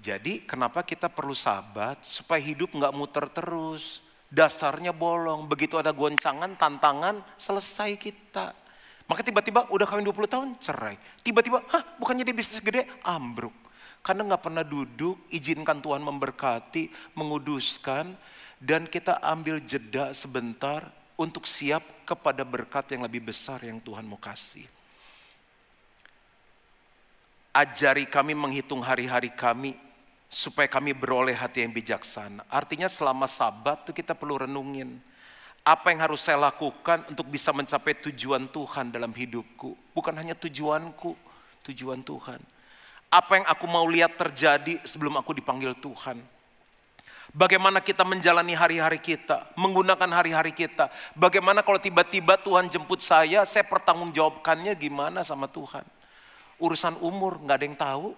Jadi 0.00 0.48
kenapa 0.48 0.80
kita 0.80 1.12
perlu 1.12 1.36
sahabat 1.36 2.00
supaya 2.00 2.40
hidup 2.40 2.72
nggak 2.72 2.96
muter 2.96 3.28
terus. 3.28 4.00
Dasarnya 4.32 4.96
bolong, 4.96 5.44
begitu 5.44 5.76
ada 5.76 5.92
goncangan, 5.92 6.56
tantangan, 6.56 7.20
selesai 7.36 8.00
kita. 8.00 8.56
Maka 9.04 9.20
tiba-tiba 9.20 9.68
udah 9.68 9.84
kawin 9.84 10.00
20 10.00 10.32
tahun 10.32 10.48
cerai. 10.64 10.96
Tiba-tiba, 11.20 11.60
hah 11.60 11.84
bukannya 12.00 12.24
dia 12.24 12.32
bisnis 12.32 12.64
gede, 12.64 12.88
ambruk. 13.04 13.52
Karena 14.00 14.32
nggak 14.32 14.42
pernah 14.48 14.64
duduk, 14.64 15.28
izinkan 15.28 15.84
Tuhan 15.84 16.00
memberkati, 16.00 17.16
menguduskan, 17.20 18.16
dan 18.64 18.88
kita 18.88 19.20
ambil 19.20 19.60
jeda 19.60 20.16
sebentar 20.16 20.88
untuk 21.20 21.44
siap 21.44 21.84
kepada 22.08 22.48
berkat 22.48 22.96
yang 22.96 23.04
lebih 23.04 23.28
besar 23.28 23.60
yang 23.60 23.76
Tuhan 23.76 24.08
mau 24.08 24.16
kasih. 24.16 24.64
Ajari 27.52 28.08
kami 28.08 28.32
menghitung 28.32 28.80
hari-hari 28.80 29.28
kami 29.30 29.76
supaya 30.32 30.64
kami 30.66 30.96
beroleh 30.96 31.36
hati 31.36 31.60
yang 31.60 31.76
bijaksana. 31.76 32.42
Artinya 32.48 32.88
selama 32.88 33.28
sabat 33.28 33.84
itu 33.84 34.00
kita 34.00 34.16
perlu 34.16 34.42
renungin 34.48 34.96
apa 35.60 35.92
yang 35.92 36.00
harus 36.00 36.24
saya 36.24 36.40
lakukan 36.40 37.04
untuk 37.12 37.28
bisa 37.28 37.52
mencapai 37.52 38.00
tujuan 38.10 38.48
Tuhan 38.48 38.90
dalam 38.90 39.12
hidupku. 39.12 39.76
Bukan 39.92 40.16
hanya 40.16 40.32
tujuanku, 40.34 41.14
tujuan 41.68 42.00
Tuhan. 42.00 42.40
Apa 43.12 43.32
yang 43.38 43.46
aku 43.46 43.64
mau 43.68 43.86
lihat 43.86 44.16
terjadi 44.18 44.80
sebelum 44.82 45.20
aku 45.20 45.36
dipanggil 45.36 45.76
Tuhan 45.78 46.33
Bagaimana 47.32 47.80
kita 47.80 48.04
menjalani 48.04 48.52
hari-hari 48.52 49.00
kita, 49.00 49.48
menggunakan 49.56 50.10
hari-hari 50.12 50.52
kita. 50.52 50.92
Bagaimana 51.16 51.64
kalau 51.64 51.80
tiba-tiba 51.80 52.36
Tuhan 52.36 52.68
jemput 52.68 53.00
saya, 53.00 53.48
saya 53.48 53.64
pertanggungjawabkannya 53.64 54.76
gimana 54.76 55.24
sama 55.24 55.48
Tuhan. 55.48 55.86
Urusan 56.60 57.00
umur 57.00 57.40
nggak 57.40 57.56
ada 57.56 57.66
yang 57.66 57.78
tahu. 57.78 58.08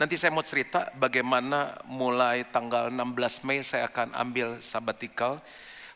Nanti 0.00 0.16
saya 0.16 0.32
mau 0.32 0.40
cerita 0.40 0.88
bagaimana 0.96 1.76
mulai 1.84 2.48
tanggal 2.48 2.88
16 2.88 3.44
Mei 3.44 3.60
saya 3.60 3.84
akan 3.84 4.16
ambil 4.16 4.56
sabbatical. 4.64 5.44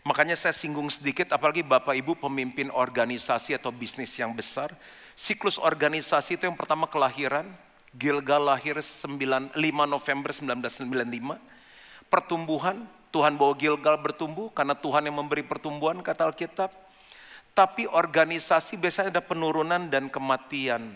Makanya 0.04 0.36
saya 0.36 0.52
singgung 0.52 0.92
sedikit, 0.92 1.32
apalagi 1.32 1.64
Bapak 1.64 1.96
Ibu 1.96 2.20
pemimpin 2.20 2.68
organisasi 2.68 3.56
atau 3.56 3.72
bisnis 3.72 4.12
yang 4.20 4.36
besar. 4.36 4.68
Siklus 5.16 5.56
organisasi 5.56 6.36
itu 6.36 6.44
yang 6.44 6.52
pertama 6.52 6.84
kelahiran, 6.84 7.48
Gilgal 7.94 8.42
lahir 8.42 8.74
9, 8.82 9.54
5 9.54 9.54
November 9.86 10.30
1995. 10.34 11.38
Pertumbuhan, 12.10 12.82
Tuhan 13.14 13.38
bawa 13.38 13.54
Gilgal 13.54 13.94
bertumbuh 14.02 14.50
karena 14.50 14.74
Tuhan 14.74 15.06
yang 15.06 15.14
memberi 15.14 15.46
pertumbuhan 15.46 16.02
kata 16.02 16.26
Alkitab. 16.26 16.74
Tapi 17.54 17.86
organisasi 17.86 18.82
biasanya 18.82 19.14
ada 19.14 19.22
penurunan 19.22 19.86
dan 19.86 20.10
kematian. 20.10 20.90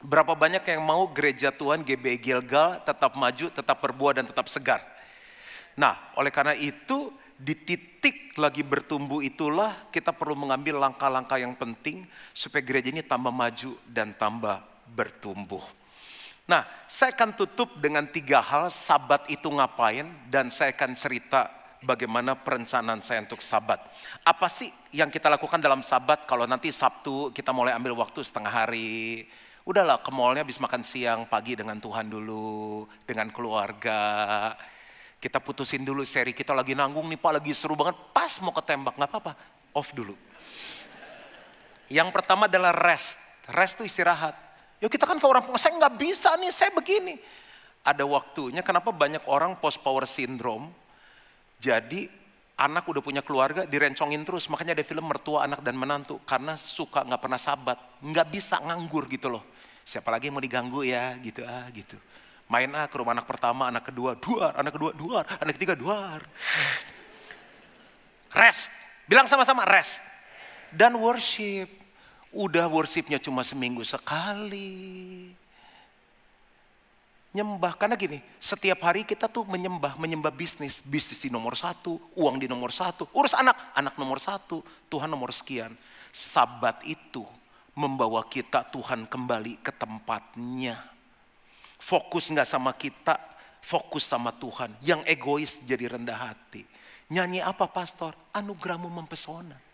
Berapa 0.00 0.32
banyak 0.32 0.64
yang 0.64 0.80
mau 0.80 1.04
gereja 1.12 1.52
Tuhan 1.52 1.84
GB 1.84 2.16
Gilgal 2.16 2.80
tetap 2.88 3.20
maju, 3.20 3.52
tetap 3.52 3.76
berbuah 3.84 4.16
dan 4.16 4.24
tetap 4.24 4.48
segar. 4.48 4.80
Nah, 5.76 6.00
oleh 6.16 6.32
karena 6.32 6.56
itu 6.56 7.12
di 7.36 7.52
titik 7.52 8.32
lagi 8.40 8.64
bertumbuh 8.64 9.20
itulah 9.20 9.72
kita 9.92 10.16
perlu 10.16 10.36
mengambil 10.40 10.80
langkah-langkah 10.80 11.36
yang 11.36 11.52
penting 11.52 12.08
supaya 12.32 12.64
gereja 12.64 12.88
ini 12.88 13.04
tambah 13.04 13.32
maju 13.32 13.76
dan 13.84 14.16
tambah 14.16 14.64
bertumbuh. 14.88 15.79
Nah, 16.50 16.66
saya 16.90 17.14
akan 17.14 17.38
tutup 17.38 17.78
dengan 17.78 18.02
tiga 18.10 18.42
hal 18.42 18.74
sabat 18.74 19.22
itu 19.30 19.46
ngapain 19.46 20.10
dan 20.26 20.50
saya 20.50 20.74
akan 20.74 20.98
cerita 20.98 21.46
bagaimana 21.78 22.34
perencanaan 22.34 22.98
saya 23.06 23.22
untuk 23.22 23.38
sabat. 23.38 23.78
Apa 24.26 24.50
sih 24.50 24.66
yang 24.90 25.14
kita 25.14 25.30
lakukan 25.30 25.62
dalam 25.62 25.78
sabat 25.78 26.26
kalau 26.26 26.50
nanti 26.50 26.74
Sabtu 26.74 27.30
kita 27.30 27.54
mulai 27.54 27.70
ambil 27.78 27.94
waktu 28.02 28.26
setengah 28.26 28.50
hari. 28.50 29.30
Udahlah 29.62 30.02
ke 30.02 30.10
mallnya 30.10 30.42
habis 30.42 30.58
makan 30.58 30.82
siang 30.82 31.22
pagi 31.30 31.54
dengan 31.54 31.78
Tuhan 31.78 32.10
dulu, 32.10 32.82
dengan 33.06 33.30
keluarga. 33.30 34.50
Kita 35.22 35.38
putusin 35.38 35.86
dulu 35.86 36.02
seri 36.02 36.34
kita 36.34 36.50
lagi 36.50 36.74
nanggung 36.74 37.06
nih 37.06 37.20
Pak 37.22 37.38
lagi 37.38 37.54
seru 37.54 37.78
banget. 37.78 37.94
Pas 38.10 38.42
mau 38.42 38.50
ketembak 38.50 38.98
nggak 38.98 39.06
apa-apa, 39.06 39.38
off 39.70 39.94
dulu. 39.94 40.18
Yang 41.86 42.10
pertama 42.10 42.50
adalah 42.50 42.74
rest. 42.74 43.22
Rest 43.46 43.78
itu 43.78 43.86
istirahat. 43.86 44.49
Ya 44.80 44.88
kita 44.88 45.04
kan 45.04 45.20
ke 45.20 45.26
orang, 45.28 45.44
saya 45.60 45.76
nggak 45.76 45.94
bisa 46.00 46.32
nih, 46.40 46.48
saya 46.48 46.72
begini. 46.72 47.20
Ada 47.84 48.04
waktunya, 48.08 48.64
kenapa 48.64 48.88
banyak 48.92 49.28
orang 49.28 49.60
post 49.60 49.80
power 49.84 50.08
syndrome, 50.08 50.72
jadi 51.60 52.08
anak 52.56 52.88
udah 52.88 53.04
punya 53.04 53.20
keluarga 53.20 53.68
direncongin 53.68 54.24
terus, 54.24 54.48
makanya 54.48 54.76
ada 54.76 54.84
film 54.84 55.04
mertua 55.04 55.44
anak 55.44 55.60
dan 55.60 55.76
menantu, 55.76 56.20
karena 56.24 56.56
suka 56.56 57.04
nggak 57.04 57.20
pernah 57.20 57.40
sabat, 57.40 57.76
nggak 58.00 58.26
bisa 58.32 58.56
nganggur 58.60 59.04
gitu 59.08 59.28
loh. 59.28 59.44
Siapa 59.84 60.08
lagi 60.12 60.28
yang 60.28 60.36
mau 60.36 60.44
diganggu 60.44 60.80
ya, 60.84 61.16
gitu 61.20 61.44
ah 61.44 61.68
gitu. 61.72 61.96
Main 62.48 62.72
ah 62.76 62.88
ke 62.88 62.96
rumah 63.00 63.16
anak 63.16 63.28
pertama, 63.28 63.68
anak 63.68 63.88
kedua, 63.88 64.16
dua, 64.16 64.52
anak 64.56 64.72
kedua, 64.76 64.92
dua, 64.96 65.18
anak 65.40 65.56
ketiga, 65.56 65.76
dua. 65.76 66.20
Rest, 68.32 68.72
bilang 69.08 69.28
sama-sama 69.28 69.64
rest. 69.64 70.04
Dan 70.72 71.00
worship. 71.00 71.79
Udah 72.30 72.70
worshipnya 72.70 73.18
cuma 73.18 73.42
seminggu 73.42 73.82
sekali. 73.82 75.34
Nyembah, 77.30 77.78
karena 77.78 77.94
gini, 77.94 78.18
setiap 78.42 78.82
hari 78.82 79.06
kita 79.06 79.30
tuh 79.30 79.46
menyembah, 79.46 79.94
menyembah 79.94 80.34
bisnis. 80.34 80.82
Bisnis 80.82 81.22
di 81.22 81.30
nomor 81.30 81.54
satu, 81.54 81.98
uang 82.18 82.42
di 82.42 82.50
nomor 82.50 82.74
satu. 82.74 83.06
Urus 83.14 83.38
anak, 83.38 83.54
anak 83.74 83.94
nomor 83.94 84.18
satu, 84.18 84.66
Tuhan 84.90 85.06
nomor 85.06 85.30
sekian. 85.30 85.70
Sabat 86.10 86.82
itu 86.82 87.22
membawa 87.78 88.26
kita 88.26 88.66
Tuhan 88.74 89.06
kembali 89.06 89.62
ke 89.62 89.70
tempatnya. 89.70 90.74
Fokus 91.78 92.34
nggak 92.34 92.50
sama 92.50 92.74
kita, 92.74 93.14
fokus 93.62 94.10
sama 94.10 94.34
Tuhan. 94.34 94.74
Yang 94.82 95.00
egois 95.06 95.52
jadi 95.62 95.94
rendah 95.94 96.34
hati. 96.34 96.66
Nyanyi 97.14 97.42
apa 97.42 97.70
pastor? 97.70 98.14
Anugerahmu 98.34 98.90
mempesona. 98.90 99.69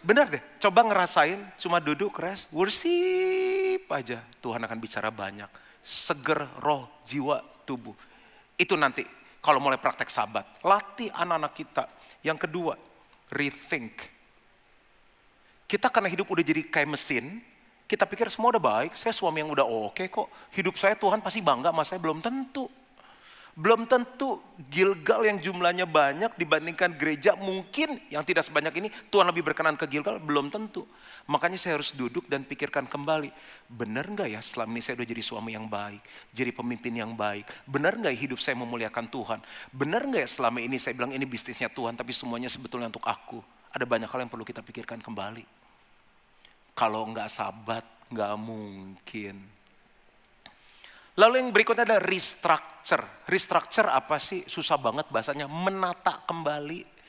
Benar 0.00 0.32
deh, 0.32 0.40
coba 0.56 0.80
ngerasain 0.80 1.36
cuma 1.60 1.76
duduk 1.76 2.16
rest, 2.16 2.48
worship 2.56 3.84
aja. 3.92 4.24
Tuhan 4.40 4.60
akan 4.64 4.78
bicara 4.80 5.12
banyak. 5.12 5.48
Seger 5.84 6.48
roh, 6.64 6.88
jiwa, 7.04 7.44
tubuh. 7.68 7.92
Itu 8.56 8.80
nanti 8.80 9.04
kalau 9.44 9.60
mulai 9.60 9.76
praktek 9.76 10.08
sabat. 10.08 10.44
Latih 10.64 11.12
anak-anak 11.12 11.52
kita. 11.52 11.84
Yang 12.24 12.48
kedua, 12.48 12.74
rethink. 13.32 14.08
Kita 15.68 15.92
karena 15.92 16.08
hidup 16.08 16.32
udah 16.32 16.44
jadi 16.44 16.64
kayak 16.66 16.88
mesin, 16.88 17.44
kita 17.84 18.08
pikir 18.08 18.32
semua 18.32 18.56
udah 18.56 18.62
baik, 18.62 18.96
saya 18.96 19.12
suami 19.12 19.44
yang 19.44 19.52
udah 19.52 19.66
oke 19.68 19.94
okay 19.98 20.08
kok. 20.08 20.28
Hidup 20.56 20.80
saya 20.80 20.96
Tuhan 20.96 21.20
pasti 21.20 21.44
bangga 21.44 21.70
sama 21.70 21.84
saya, 21.84 22.00
belum 22.00 22.24
tentu. 22.24 22.66
Belum 23.58 23.82
tentu 23.84 24.38
Gilgal 24.70 25.26
yang 25.26 25.42
jumlahnya 25.42 25.84
banyak 25.84 26.38
dibandingkan 26.38 26.94
gereja 26.94 27.34
mungkin 27.34 27.98
yang 28.06 28.22
tidak 28.22 28.46
sebanyak 28.46 28.70
ini 28.78 28.88
Tuhan 29.10 29.26
lebih 29.26 29.42
berkenan 29.42 29.74
ke 29.74 29.90
Gilgal, 29.90 30.22
belum 30.22 30.54
tentu. 30.54 30.86
Makanya 31.26 31.58
saya 31.58 31.78
harus 31.78 31.94
duduk 31.94 32.26
dan 32.26 32.42
pikirkan 32.42 32.90
kembali, 32.90 33.30
benar 33.70 34.06
nggak 34.10 34.34
ya 34.34 34.40
selama 34.42 34.74
ini 34.74 34.82
saya 34.82 34.98
udah 34.98 35.08
jadi 35.10 35.22
suami 35.22 35.54
yang 35.54 35.70
baik, 35.70 36.02
jadi 36.34 36.50
pemimpin 36.50 36.90
yang 36.90 37.12
baik, 37.14 37.46
benar 37.70 37.94
nggak 37.94 38.16
hidup 38.18 38.42
saya 38.42 38.58
memuliakan 38.58 39.06
Tuhan, 39.06 39.38
benar 39.70 40.06
nggak 40.10 40.26
ya 40.26 40.30
selama 40.30 40.58
ini 40.58 40.80
saya 40.80 40.96
bilang 40.98 41.14
ini 41.14 41.22
bisnisnya 41.22 41.70
Tuhan 41.70 41.94
tapi 41.94 42.10
semuanya 42.10 42.50
sebetulnya 42.50 42.90
untuk 42.90 43.06
aku. 43.06 43.38
Ada 43.70 43.86
banyak 43.86 44.10
hal 44.10 44.26
yang 44.26 44.30
perlu 44.32 44.42
kita 44.42 44.66
pikirkan 44.66 44.98
kembali. 44.98 45.46
Kalau 46.74 47.06
nggak 47.06 47.30
sabat, 47.30 47.86
nggak 48.10 48.34
mungkin. 48.40 49.59
Lalu 51.20 51.34
yang 51.36 51.48
berikutnya 51.52 51.84
adalah 51.84 52.00
restructure. 52.00 53.04
Restructure 53.28 53.92
apa 53.92 54.16
sih? 54.16 54.48
Susah 54.48 54.80
banget 54.80 55.12
bahasanya. 55.12 55.44
Menata 55.44 56.24
kembali 56.24 56.99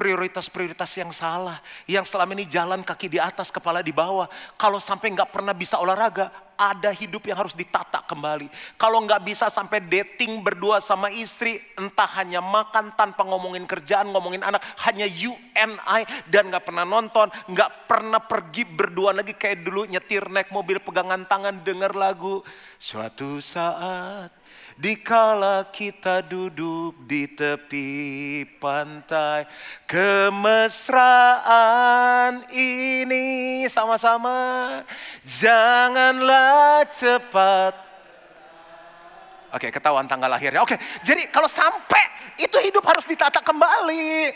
prioritas-prioritas 0.00 0.96
yang 0.96 1.12
salah. 1.12 1.60
Yang 1.84 2.08
selama 2.08 2.32
ini 2.32 2.48
jalan 2.48 2.80
kaki 2.80 3.12
di 3.12 3.20
atas, 3.20 3.52
kepala 3.52 3.84
di 3.84 3.92
bawah. 3.92 4.24
Kalau 4.56 4.80
sampai 4.80 5.12
nggak 5.12 5.28
pernah 5.28 5.52
bisa 5.52 5.76
olahraga, 5.76 6.32
ada 6.56 6.88
hidup 6.92 7.28
yang 7.28 7.36
harus 7.36 7.52
ditata 7.52 8.00
kembali. 8.08 8.48
Kalau 8.80 9.04
nggak 9.04 9.20
bisa 9.28 9.52
sampai 9.52 9.84
dating 9.84 10.40
berdua 10.40 10.80
sama 10.80 11.12
istri, 11.12 11.60
entah 11.76 12.08
hanya 12.16 12.40
makan 12.40 12.96
tanpa 12.96 13.28
ngomongin 13.28 13.68
kerjaan, 13.68 14.08
ngomongin 14.08 14.40
anak, 14.40 14.64
hanya 14.88 15.04
you 15.04 15.36
and 15.52 15.76
I 15.84 16.08
dan 16.32 16.48
nggak 16.48 16.64
pernah 16.64 16.88
nonton, 16.88 17.28
nggak 17.48 17.84
pernah 17.84 18.24
pergi 18.24 18.64
berdua 18.64 19.12
lagi 19.12 19.36
kayak 19.36 19.68
dulu 19.68 19.84
nyetir 19.84 20.24
naik 20.32 20.48
mobil 20.48 20.80
pegangan 20.80 21.28
tangan 21.28 21.60
denger 21.60 21.92
lagu. 21.92 22.40
Suatu 22.80 23.40
saat 23.44 24.39
Dikala 24.80 25.68
kita 25.68 26.24
duduk 26.24 27.04
di 27.04 27.28
tepi 27.28 28.48
pantai, 28.56 29.44
kemesraan 29.84 30.88
ini 32.48 33.68
sama-sama 33.68 34.80
janganlah 35.20 36.88
cepat. 36.88 37.76
Oke, 39.52 39.68
ketahuan 39.68 40.08
tanggal 40.08 40.32
lahirnya. 40.32 40.64
Oke, 40.64 40.80
jadi 41.04 41.28
kalau 41.28 41.52
sampai 41.52 42.32
itu 42.40 42.56
hidup 42.64 42.80
harus 42.88 43.04
ditata 43.04 43.44
kembali. 43.44 44.32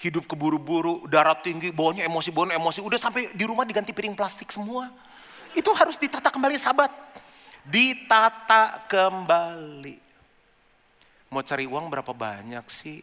Hidup 0.00 0.24
keburu-buru, 0.24 1.04
darah 1.12 1.36
tinggi, 1.36 1.76
bawahnya 1.76 2.08
emosi, 2.08 2.32
bawahnya 2.32 2.56
emosi. 2.56 2.80
Udah 2.80 2.96
sampai 2.96 3.36
di 3.36 3.44
rumah 3.44 3.68
diganti 3.68 3.92
piring 3.92 4.16
plastik 4.16 4.48
semua. 4.48 4.88
Itu 5.52 5.76
harus 5.76 6.00
ditata 6.00 6.32
kembali 6.32 6.56
sahabat 6.56 6.88
ditata 7.66 8.86
kembali. 8.90 9.96
Mau 11.32 11.40
cari 11.40 11.64
uang 11.64 11.88
berapa 11.88 12.12
banyak 12.12 12.66
sih? 12.68 13.00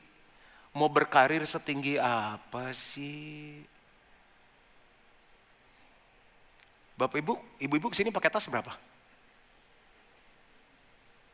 Mau 0.76 0.88
berkarir 0.92 1.42
setinggi 1.48 1.98
apa 1.98 2.70
sih? 2.76 3.66
Bapak 7.00 7.18
ibu, 7.18 7.40
ibu-ibu 7.58 7.88
ke 7.90 7.98
sini 7.98 8.12
pakai 8.12 8.30
tas 8.30 8.46
berapa? 8.46 8.76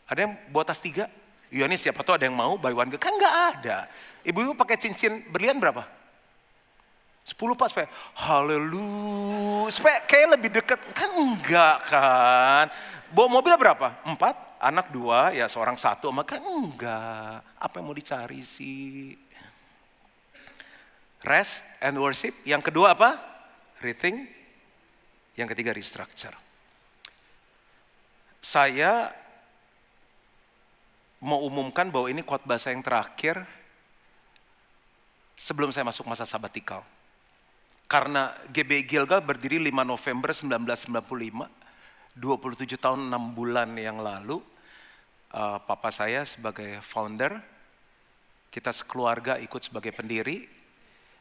Ada 0.06 0.30
yang 0.30 0.34
buat 0.54 0.70
tas 0.70 0.78
tiga? 0.78 1.10
Iya 1.50 1.66
nih 1.66 1.78
siapa 1.82 2.06
tuh 2.06 2.16
ada 2.16 2.30
yang 2.30 2.38
mau 2.38 2.56
buy 2.56 2.74
one 2.74 2.94
Kan 3.02 3.18
nggak 3.18 3.36
ada. 3.58 3.90
Ibu-ibu 4.22 4.54
pakai 4.54 4.78
cincin 4.78 5.26
berlian 5.34 5.58
berapa? 5.58 6.05
Sepuluh 7.26 7.58
pas 7.58 7.74
supaya 7.74 7.90
haleluya. 8.22 9.74
Supaya 9.74 9.98
kayak 10.06 10.38
lebih 10.38 10.62
dekat. 10.62 10.78
Kan 10.94 11.10
enggak 11.18 11.78
kan. 11.90 12.70
Bawa 13.10 13.42
mobil 13.42 13.58
berapa? 13.58 13.98
Empat, 14.06 14.62
anak 14.62 14.94
dua, 14.94 15.34
ya 15.34 15.50
seorang 15.50 15.74
satu. 15.74 16.14
Maka 16.14 16.38
enggak. 16.38 17.42
Apa 17.58 17.82
yang 17.82 17.86
mau 17.90 17.98
dicari 17.98 18.46
sih? 18.46 19.18
Rest 21.26 21.66
and 21.82 21.98
worship. 21.98 22.38
Yang 22.46 22.70
kedua 22.70 22.94
apa? 22.94 23.18
Rethink. 23.82 24.30
Yang 25.34 25.58
ketiga 25.58 25.74
restructure. 25.74 26.38
Saya 28.38 29.10
mau 31.18 31.42
umumkan 31.42 31.90
bahwa 31.90 32.06
ini 32.06 32.22
khotbah 32.22 32.62
saya 32.62 32.78
yang 32.78 32.86
terakhir 32.86 33.42
sebelum 35.34 35.74
saya 35.74 35.82
masuk 35.82 36.06
masa 36.06 36.30
sabatikal. 36.30 36.86
Karena 37.86 38.34
GB 38.50 38.90
Gilgal 38.90 39.22
berdiri 39.22 39.62
5 39.62 39.86
November 39.86 40.30
1995 40.34 41.66
27 42.16 42.80
tahun 42.80 43.12
6 43.12 43.36
bulan 43.36 43.76
yang 43.76 44.00
lalu, 44.00 44.40
uh, 45.36 45.60
papa 45.60 45.92
saya 45.92 46.24
sebagai 46.24 46.80
founder, 46.80 47.44
kita 48.48 48.72
sekeluarga 48.72 49.36
ikut 49.44 49.60
sebagai 49.60 49.92
pendiri, 49.92 50.48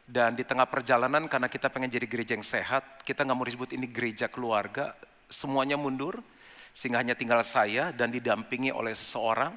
dan 0.07 0.39
di 0.39 0.47
tengah 0.47 0.71
perjalanan 0.71 1.27
karena 1.27 1.51
kita 1.51 1.67
pengen 1.67 1.91
jadi 1.91 2.07
gereja 2.07 2.33
yang 2.39 2.47
sehat, 2.47 3.03
kita 3.03 3.27
nggak 3.27 3.35
mau 3.37 3.43
disebut 3.43 3.75
ini 3.75 3.91
gereja 3.91 4.31
keluarga, 4.31 4.95
semuanya 5.27 5.75
mundur, 5.75 6.23
sehingga 6.71 7.03
hanya 7.03 7.19
tinggal 7.19 7.43
saya 7.43 7.91
dan 7.91 8.15
didampingi 8.15 8.71
oleh 8.71 8.95
seseorang, 8.95 9.51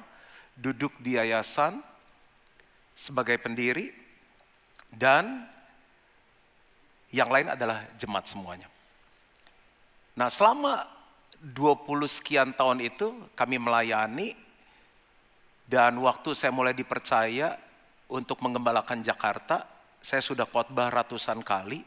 duduk 0.58 0.90
di 0.98 1.14
yayasan 1.22 1.78
sebagai 2.98 3.38
pendiri, 3.38 3.94
dan 4.90 5.46
yang 7.14 7.28
lain 7.32 7.52
adalah 7.52 7.84
jemaat 7.96 8.28
semuanya. 8.28 8.68
Nah 10.18 10.28
selama 10.28 10.84
20 11.40 11.86
sekian 12.10 12.50
tahun 12.50 12.82
itu 12.82 13.14
kami 13.38 13.56
melayani 13.62 14.34
dan 15.68 15.94
waktu 16.00 16.32
saya 16.34 16.50
mulai 16.50 16.72
dipercaya 16.72 17.54
untuk 18.08 18.40
mengembalakan 18.40 19.04
Jakarta, 19.04 19.68
saya 20.00 20.24
sudah 20.24 20.48
khotbah 20.48 20.88
ratusan 20.88 21.44
kali. 21.44 21.84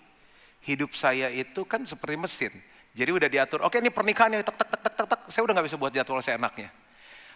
Hidup 0.62 0.94
saya 0.94 1.34
itu 1.34 1.66
kan 1.66 1.82
seperti 1.82 2.16
mesin. 2.22 2.54
Jadi 2.94 3.10
udah 3.10 3.26
diatur, 3.26 3.66
oke 3.66 3.82
ini 3.82 3.90
pernikahan 3.90 4.38
yang 4.38 4.46
tek 4.46 4.54
tek 4.54 4.70
tek 4.70 4.94
tek 4.94 5.08
tek, 5.10 5.22
saya 5.34 5.42
udah 5.42 5.54
nggak 5.58 5.68
bisa 5.74 5.78
buat 5.82 5.90
jadwal 5.90 6.22
saya 6.22 6.38
enaknya. 6.38 6.70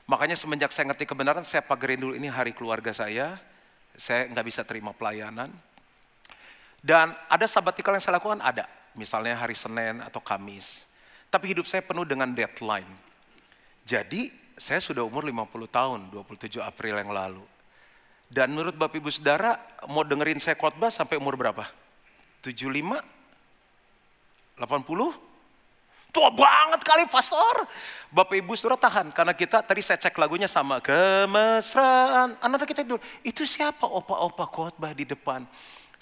Makanya 0.06 0.38
semenjak 0.38 0.70
saya 0.70 0.94
ngerti 0.94 1.10
kebenaran, 1.10 1.42
saya 1.42 1.66
pagerin 1.66 1.98
dulu 1.98 2.14
ini 2.14 2.30
hari 2.30 2.54
keluarga 2.54 2.94
saya. 2.94 3.42
Saya 3.98 4.30
nggak 4.30 4.46
bisa 4.46 4.62
terima 4.62 4.94
pelayanan. 4.94 5.50
Dan 6.86 7.18
ada 7.26 7.50
sabatikal 7.50 7.98
yang 7.98 8.04
saya 8.06 8.22
lakukan, 8.22 8.38
ada. 8.46 8.70
Misalnya 8.94 9.34
hari 9.34 9.58
Senin 9.58 10.06
atau 10.06 10.22
Kamis. 10.22 10.86
Tapi 11.34 11.58
hidup 11.58 11.66
saya 11.66 11.82
penuh 11.82 12.06
dengan 12.06 12.30
deadline. 12.30 12.86
Jadi 13.82 14.30
saya 14.54 14.78
sudah 14.78 15.02
umur 15.02 15.26
50 15.26 15.50
tahun, 15.66 16.00
27 16.14 16.62
April 16.62 17.02
yang 17.02 17.10
lalu. 17.10 17.42
Dan 18.30 18.54
menurut 18.54 18.78
Bapak 18.78 19.02
Ibu 19.02 19.10
Saudara, 19.10 19.58
mau 19.90 20.06
dengerin 20.06 20.38
saya 20.38 20.54
khotbah 20.54 20.94
sampai 20.94 21.18
umur 21.18 21.34
berapa? 21.34 21.66
75? 22.46 23.02
80? 24.62 25.26
tua 26.16 26.32
banget 26.32 26.80
kali 26.80 27.04
pastor. 27.12 27.68
Bapak 28.08 28.40
ibu 28.40 28.56
sudah 28.56 28.80
tahan 28.80 29.12
karena 29.12 29.36
kita 29.36 29.60
tadi 29.60 29.84
saya 29.84 30.00
cek 30.00 30.16
lagunya 30.16 30.48
sama 30.48 30.80
kemesraan. 30.80 32.40
Anak-anak 32.40 32.68
kita 32.72 32.88
itu 32.88 32.96
itu 33.28 33.44
siapa 33.44 33.84
opa-opa 33.84 34.48
khotbah 34.48 34.96
di 34.96 35.04
depan? 35.04 35.44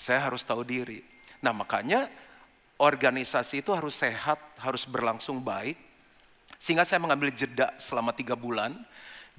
Saya 0.03 0.19
harus 0.19 0.43
tahu 0.43 0.67
diri. 0.67 0.99
Nah 1.39 1.55
makanya 1.55 2.11
organisasi 2.75 3.63
itu 3.63 3.71
harus 3.71 3.95
sehat, 3.95 4.35
harus 4.59 4.83
berlangsung 4.83 5.39
baik. 5.39 5.79
Sehingga 6.59 6.83
saya 6.83 6.99
mengambil 6.99 7.31
jeda 7.31 7.71
selama 7.79 8.11
tiga 8.11 8.35
bulan. 8.35 8.75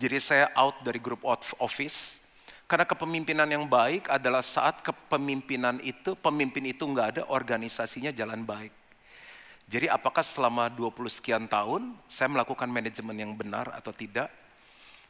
Jadi 0.00 0.16
saya 0.24 0.48
out 0.56 0.80
dari 0.80 0.96
grup 0.96 1.20
office. 1.60 2.24
Karena 2.64 2.88
kepemimpinan 2.88 3.44
yang 3.44 3.68
baik 3.68 4.08
adalah 4.08 4.40
saat 4.40 4.80
kepemimpinan 4.80 5.84
itu, 5.84 6.16
pemimpin 6.16 6.64
itu 6.64 6.88
nggak 6.88 7.08
ada, 7.12 7.22
organisasinya 7.28 8.08
jalan 8.08 8.40
baik. 8.40 8.72
Jadi 9.68 9.92
apakah 9.92 10.24
selama 10.24 10.72
20 10.72 10.96
sekian 11.12 11.44
tahun 11.44 11.92
saya 12.08 12.32
melakukan 12.32 12.72
manajemen 12.72 13.16
yang 13.20 13.32
benar 13.36 13.68
atau 13.68 13.92
tidak? 13.92 14.32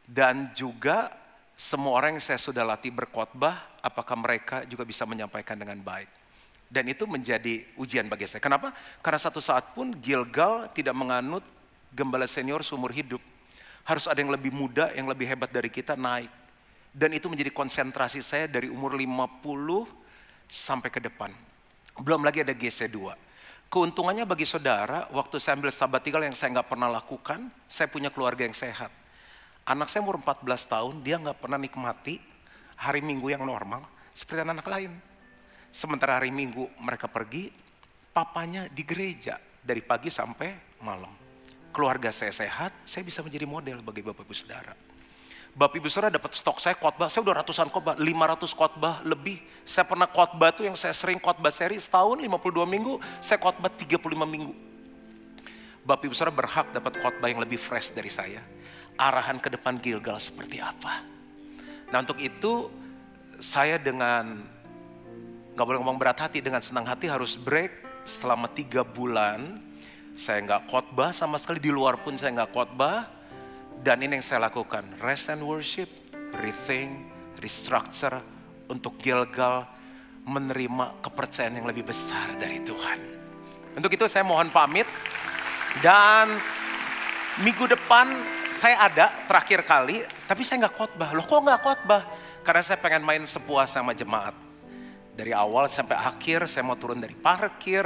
Dan 0.03 0.51
juga 0.51 1.15
semua 1.55 1.95
orang 1.95 2.19
yang 2.19 2.25
saya 2.25 2.39
sudah 2.39 2.67
latih 2.67 2.91
berkhotbah, 2.91 3.79
apakah 3.79 4.19
mereka 4.19 4.67
juga 4.67 4.83
bisa 4.83 5.07
menyampaikan 5.07 5.55
dengan 5.55 5.79
baik? 5.79 6.11
Dan 6.67 6.91
itu 6.91 7.07
menjadi 7.07 7.63
ujian 7.79 8.11
bagi 8.11 8.27
saya. 8.27 8.43
Kenapa? 8.43 8.75
Karena 8.99 9.21
satu 9.23 9.39
saat 9.39 9.71
pun 9.71 9.95
Gilgal 10.03 10.67
tidak 10.75 10.99
menganut 10.99 11.47
gembala 11.95 12.27
senior 12.27 12.67
seumur 12.67 12.91
hidup. 12.91 13.23
Harus 13.87 14.11
ada 14.11 14.19
yang 14.19 14.35
lebih 14.35 14.51
muda, 14.51 14.91
yang 14.99 15.07
lebih 15.07 15.31
hebat 15.31 15.55
dari 15.55 15.71
kita 15.71 15.95
naik. 15.95 16.33
Dan 16.91 17.15
itu 17.15 17.31
menjadi 17.31 17.55
konsentrasi 17.55 18.19
saya 18.19 18.51
dari 18.51 18.67
umur 18.67 18.99
50 18.99 19.47
sampai 20.51 20.91
ke 20.91 20.99
depan. 20.99 21.31
Belum 22.03 22.27
lagi 22.27 22.43
ada 22.43 22.51
GC2. 22.51 23.15
Keuntungannya 23.71 24.27
bagi 24.27 24.47
saudara, 24.47 25.07
waktu 25.15 25.39
saya 25.39 25.55
ambil 25.59 25.71
sabatikal 25.71 26.23
yang 26.23 26.35
saya 26.35 26.59
nggak 26.59 26.71
pernah 26.71 26.91
lakukan, 26.91 27.51
saya 27.71 27.87
punya 27.87 28.11
keluarga 28.11 28.43
yang 28.47 28.55
sehat. 28.55 29.04
Anak 29.65 29.89
saya 29.89 30.05
umur 30.05 30.21
14 30.21 30.45
tahun, 30.69 30.95
dia 31.01 31.17
nggak 31.17 31.41
pernah 31.41 31.57
nikmati 31.57 32.21
hari 32.77 33.01
minggu 33.01 33.33
yang 33.33 33.49
normal 33.49 33.81
seperti 34.13 34.45
anak, 34.45 34.61
-anak 34.61 34.69
lain. 34.69 34.93
Sementara 35.73 36.21
hari 36.21 36.29
minggu 36.29 36.69
mereka 36.77 37.09
pergi, 37.09 37.49
papanya 38.13 38.69
di 38.69 38.85
gereja 38.85 39.41
dari 39.65 39.81
pagi 39.81 40.13
sampai 40.13 40.79
malam. 40.85 41.11
Keluarga 41.73 42.13
saya 42.13 42.31
sehat, 42.31 42.77
saya 42.85 43.03
bisa 43.03 43.25
menjadi 43.25 43.49
model 43.49 43.81
bagi 43.81 44.05
bapak 44.05 44.29
ibu 44.29 44.37
saudara. 44.37 44.77
Bapak 45.55 45.79
Ibu 45.79 45.87
Saudara 45.87 46.19
dapat 46.19 46.35
stok 46.35 46.59
saya 46.59 46.75
khotbah, 46.75 47.07
saya 47.07 47.23
udah 47.23 47.39
ratusan 47.39 47.71
khotbah, 47.71 47.95
500 47.95 48.59
khotbah 48.59 49.07
lebih. 49.07 49.39
Saya 49.63 49.87
pernah 49.87 50.11
khotbah 50.11 50.51
tuh 50.51 50.67
yang 50.67 50.75
saya 50.75 50.91
sering 50.91 51.23
khotbah 51.23 51.55
seri 51.55 51.79
setahun 51.79 52.19
52 52.19 52.67
minggu, 52.67 52.99
saya 53.23 53.39
khotbah 53.39 53.71
35 53.71 54.03
minggu. 54.27 54.51
Bapak 55.87 56.11
Ibu 56.11 56.15
Saudara 56.19 56.35
berhak 56.35 56.75
dapat 56.75 56.99
khotbah 56.99 57.31
yang 57.31 57.39
lebih 57.39 57.63
fresh 57.63 57.95
dari 57.95 58.11
saya. 58.11 58.43
Arahan 58.95 59.43
ke 59.43 59.51
depan 59.51 59.79
Gilgal 59.83 60.23
seperti 60.23 60.63
apa. 60.63 61.03
Nah 61.91 61.99
untuk 62.03 62.19
itu 62.23 62.71
saya 63.43 63.79
dengan 63.79 64.39
nggak 65.55 65.67
boleh 65.67 65.79
ngomong 65.83 65.99
berat 65.99 66.19
hati, 66.19 66.43
dengan 66.43 66.63
senang 66.63 66.87
hati 66.87 67.11
harus 67.11 67.35
break 67.39 68.03
selama 68.07 68.51
tiga 68.51 68.83
bulan. 68.87 69.63
Saya 70.15 70.43
nggak 70.47 70.71
khotbah 70.71 71.11
sama 71.11 71.43
sekali 71.43 71.59
di 71.59 71.75
luar 71.75 71.99
pun 72.03 72.15
saya 72.15 72.31
nggak 72.39 72.55
khotbah 72.55 73.07
dan 73.83 73.99
ini 73.99 74.19
yang 74.19 74.27
saya 74.27 74.47
lakukan, 74.47 74.87
rest 75.03 75.27
and 75.29 75.43
worship, 75.43 75.91
rethink, 76.39 77.03
restructure 77.43 78.23
untuk 78.71 78.97
Gilgal 79.03 79.67
menerima 80.25 81.05
kepercayaan 81.05 81.61
yang 81.61 81.69
lebih 81.69 81.85
besar 81.85 82.33
dari 82.41 82.63
Tuhan. 82.65 82.99
Untuk 83.75 83.91
itu 83.93 84.07
saya 84.07 84.25
mohon 84.25 84.49
pamit 84.49 84.87
dan 85.83 86.31
minggu 87.43 87.67
depan 87.67 88.34
saya 88.55 88.87
ada 88.87 89.11
terakhir 89.27 89.67
kali, 89.67 90.07
tapi 90.31 90.47
saya 90.47 90.65
nggak 90.65 90.79
khotbah. 90.79 91.11
Loh 91.11 91.27
kok 91.27 91.43
nggak 91.43 91.61
khotbah? 91.67 92.03
Karena 92.47 92.63
saya 92.63 92.79
pengen 92.79 93.03
main 93.03 93.27
sepuas 93.27 93.75
sama 93.75 93.91
jemaat. 93.99 94.33
Dari 95.15 95.35
awal 95.35 95.67
sampai 95.67 95.99
akhir 95.99 96.47
saya 96.47 96.63
mau 96.63 96.79
turun 96.79 97.03
dari 97.03 97.19
parkir, 97.19 97.83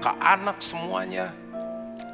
ke 0.00 0.10
anak 0.16 0.64
semuanya. 0.64 1.36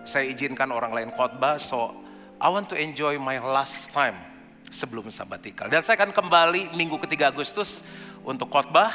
Saya 0.02 0.26
izinkan 0.26 0.74
orang 0.74 0.90
lain 0.90 1.10
khotbah, 1.14 1.62
so 1.62 1.94
I 2.42 2.50
want 2.50 2.66
to 2.74 2.76
enjoy 2.76 3.22
my 3.22 3.38
last 3.38 3.94
time 3.94 4.18
sebelum 4.66 5.06
sabatikal. 5.14 5.70
Dan 5.70 5.86
saya 5.86 5.94
akan 6.02 6.10
kembali 6.10 6.74
minggu 6.74 6.98
ketiga 7.06 7.30
Agustus 7.30 7.86
untuk 8.26 8.50
khotbah, 8.50 8.90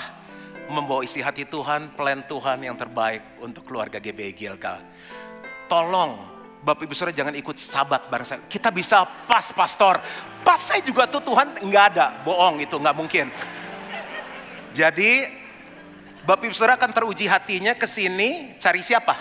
membawa 0.68 1.08
isi 1.08 1.24
hati 1.24 1.48
Tuhan, 1.48 1.96
plan 1.96 2.28
Tuhan 2.28 2.60
yang 2.60 2.76
terbaik 2.76 3.40
untuk 3.40 3.64
keluarga 3.72 4.04
GBI 4.04 4.36
Gilgal. 4.36 4.84
Tolong 5.72 6.37
Bapak 6.64 6.90
Ibu 6.90 6.94
Saudara 6.98 7.16
jangan 7.16 7.36
ikut 7.38 7.58
sabat 7.58 8.10
bareng 8.10 8.28
saya. 8.28 8.42
Kita 8.50 8.74
bisa 8.74 9.06
pas 9.26 9.46
pastor. 9.54 10.02
Pas 10.42 10.58
saya 10.58 10.82
juga 10.82 11.06
tuh 11.06 11.22
Tuhan 11.22 11.54
nggak 11.64 11.86
ada, 11.94 12.24
bohong 12.24 12.64
itu 12.64 12.76
nggak 12.80 12.96
mungkin. 12.96 13.28
Jadi 14.72 15.28
Bapak 16.28 16.44
Ibu 16.48 16.56
Saudara 16.56 16.76
akan 16.76 16.92
teruji 16.92 17.26
hatinya 17.28 17.72
ke 17.74 17.88
sini 17.88 18.60
cari 18.60 18.84
siapa? 18.84 19.16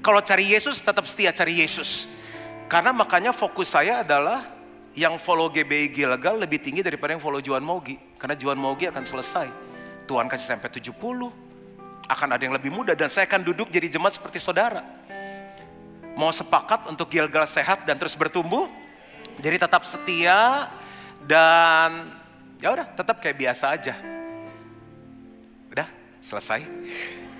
Kalau 0.00 0.24
cari 0.24 0.56
Yesus 0.56 0.80
tetap 0.80 1.04
setia 1.04 1.32
cari 1.36 1.60
Yesus. 1.60 2.08
Karena 2.70 2.94
makanya 2.94 3.34
fokus 3.34 3.74
saya 3.74 4.00
adalah 4.00 4.40
yang 4.96 5.20
follow 5.20 5.52
GBI 5.52 5.92
Gilgal 5.92 6.40
lebih 6.40 6.62
tinggi 6.62 6.80
daripada 6.80 7.12
yang 7.12 7.22
follow 7.22 7.42
Juan 7.44 7.60
Mogi. 7.60 7.98
Karena 8.16 8.34
Juan 8.38 8.56
Mogi 8.56 8.88
akan 8.88 9.04
selesai. 9.04 9.48
Tuhan 10.08 10.26
kasih 10.26 10.56
sampai 10.56 10.70
70. 10.72 10.96
Akan 12.10 12.28
ada 12.32 12.42
yang 12.42 12.56
lebih 12.56 12.74
muda 12.74 12.96
dan 12.96 13.06
saya 13.06 13.28
akan 13.30 13.46
duduk 13.46 13.70
jadi 13.70 13.86
jemaat 13.86 14.18
seperti 14.18 14.42
saudara. 14.42 14.82
Mau 16.18 16.30
sepakat 16.34 16.90
untuk 16.90 17.10
Gilgal 17.10 17.46
sehat 17.46 17.86
dan 17.86 17.98
terus 17.98 18.14
bertumbuh. 18.14 18.66
Jadi 19.40 19.56
tetap 19.56 19.82
setia 19.86 20.68
dan 21.24 22.10
ya 22.60 22.72
udah 22.74 22.86
tetap 22.92 23.18
kayak 23.22 23.36
biasa 23.38 23.64
aja. 23.72 23.94
Udah 25.70 25.88
selesai. 26.20 26.60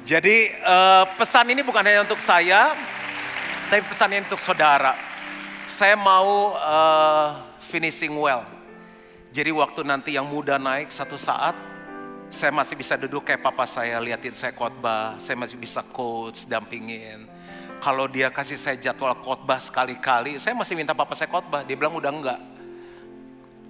Jadi 0.07 0.49
uh, 0.65 1.05
pesan 1.15 1.53
ini 1.53 1.61
bukan 1.61 1.85
hanya 1.85 2.03
untuk 2.03 2.19
saya, 2.19 2.73
tapi 3.69 3.85
pesan 3.85 4.17
ini 4.17 4.25
untuk 4.25 4.41
saudara 4.41 5.11
saya 5.71 5.95
mau 5.95 6.59
uh, 6.59 7.39
finishing 7.63 8.11
well. 8.19 8.43
Jadi 9.31 9.55
waktu 9.55 9.87
nanti 9.87 10.19
yang 10.19 10.27
muda 10.27 10.59
naik 10.59 10.91
satu 10.91 11.15
saat, 11.15 11.55
saya 12.27 12.51
masih 12.51 12.75
bisa 12.75 12.99
duduk 12.99 13.23
kayak 13.23 13.39
papa 13.39 13.63
saya, 13.63 14.03
liatin 14.03 14.35
saya 14.35 14.51
khotbah, 14.51 15.15
saya 15.23 15.39
masih 15.39 15.55
bisa 15.55 15.87
coach, 15.95 16.43
dampingin. 16.51 17.31
Kalau 17.81 18.05
dia 18.07 18.29
kasih 18.29 18.61
saya 18.61 18.77
jadwal 18.77 19.17
khotbah 19.25 19.57
sekali-kali, 19.57 20.37
saya 20.37 20.53
masih 20.53 20.77
minta 20.77 20.93
papa 20.93 21.17
saya 21.17 21.33
khotbah. 21.33 21.65
Dia 21.65 21.77
bilang 21.77 21.97
udah 21.97 22.13
enggak. 22.13 22.41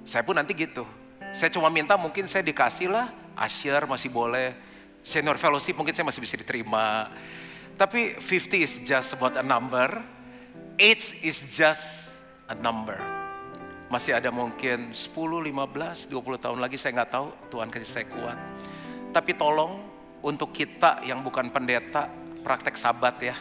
Saya 0.03 0.27
pun 0.27 0.35
nanti 0.35 0.53
gitu. 0.53 0.83
Saya 1.31 1.49
cuma 1.55 1.71
minta 1.71 1.95
mungkin 1.95 2.27
saya 2.27 2.43
dikasih 2.43 2.91
lah, 2.91 3.07
asyir 3.39 3.87
masih 3.87 4.11
boleh, 4.11 4.59
senior 5.07 5.39
fellowship 5.39 5.79
mungkin 5.79 5.95
saya 5.95 6.03
masih 6.03 6.19
bisa 6.19 6.35
diterima. 6.35 7.07
Tapi 7.79 8.19
50 8.19 8.67
is 8.67 8.83
just 8.83 9.15
about 9.15 9.39
a 9.39 9.47
number 9.47 10.03
age 10.81 11.21
is 11.21 11.45
just 11.53 12.17
a 12.49 12.57
number. 12.57 12.97
Masih 13.93 14.17
ada 14.17 14.33
mungkin 14.33 14.97
10, 14.97 15.13
15, 15.13 15.53
20 16.09 16.41
tahun 16.41 16.59
lagi 16.59 16.81
saya 16.81 16.97
nggak 16.97 17.13
tahu. 17.13 17.29
Tuhan 17.53 17.69
kasih 17.69 17.91
saya 18.01 18.07
kuat. 18.09 18.39
Tapi 19.13 19.37
tolong 19.37 19.77
untuk 20.25 20.57
kita 20.57 21.05
yang 21.05 21.21
bukan 21.21 21.53
pendeta, 21.53 22.09
praktek 22.41 22.81
sabat 22.81 23.21
ya. 23.21 23.37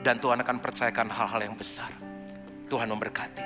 Dan 0.00 0.16
Tuhan 0.16 0.40
akan 0.40 0.56
percayakan 0.64 1.12
hal-hal 1.12 1.40
yang 1.44 1.56
besar. 1.56 1.92
Tuhan 2.70 2.88
memberkati. 2.88 3.44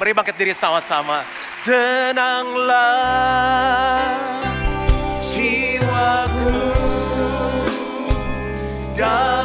Mari 0.00 0.16
bangkit 0.16 0.36
diri 0.40 0.56
sama-sama. 0.56 1.20
Tenanglah 1.60 2.80
jiwaku 5.20 6.56
dalam 8.96 9.41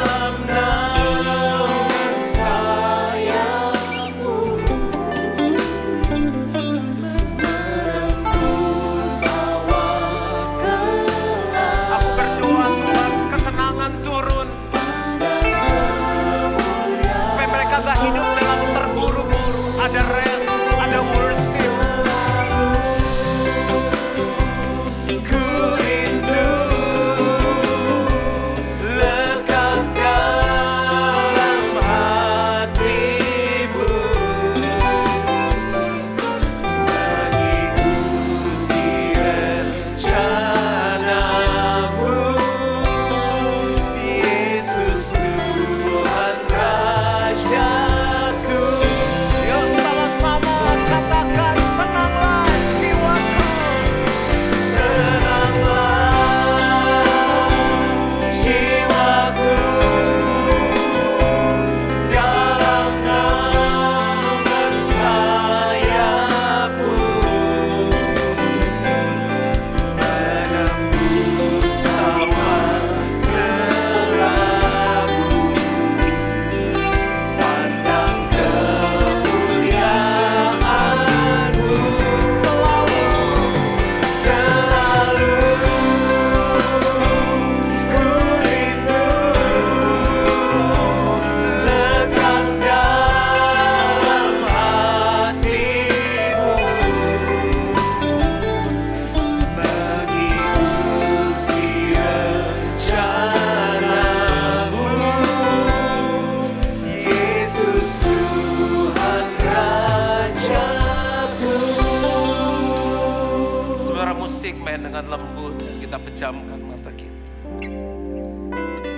pejamkan 116.18 116.58
mata 116.66 116.90
kita. 116.98 117.30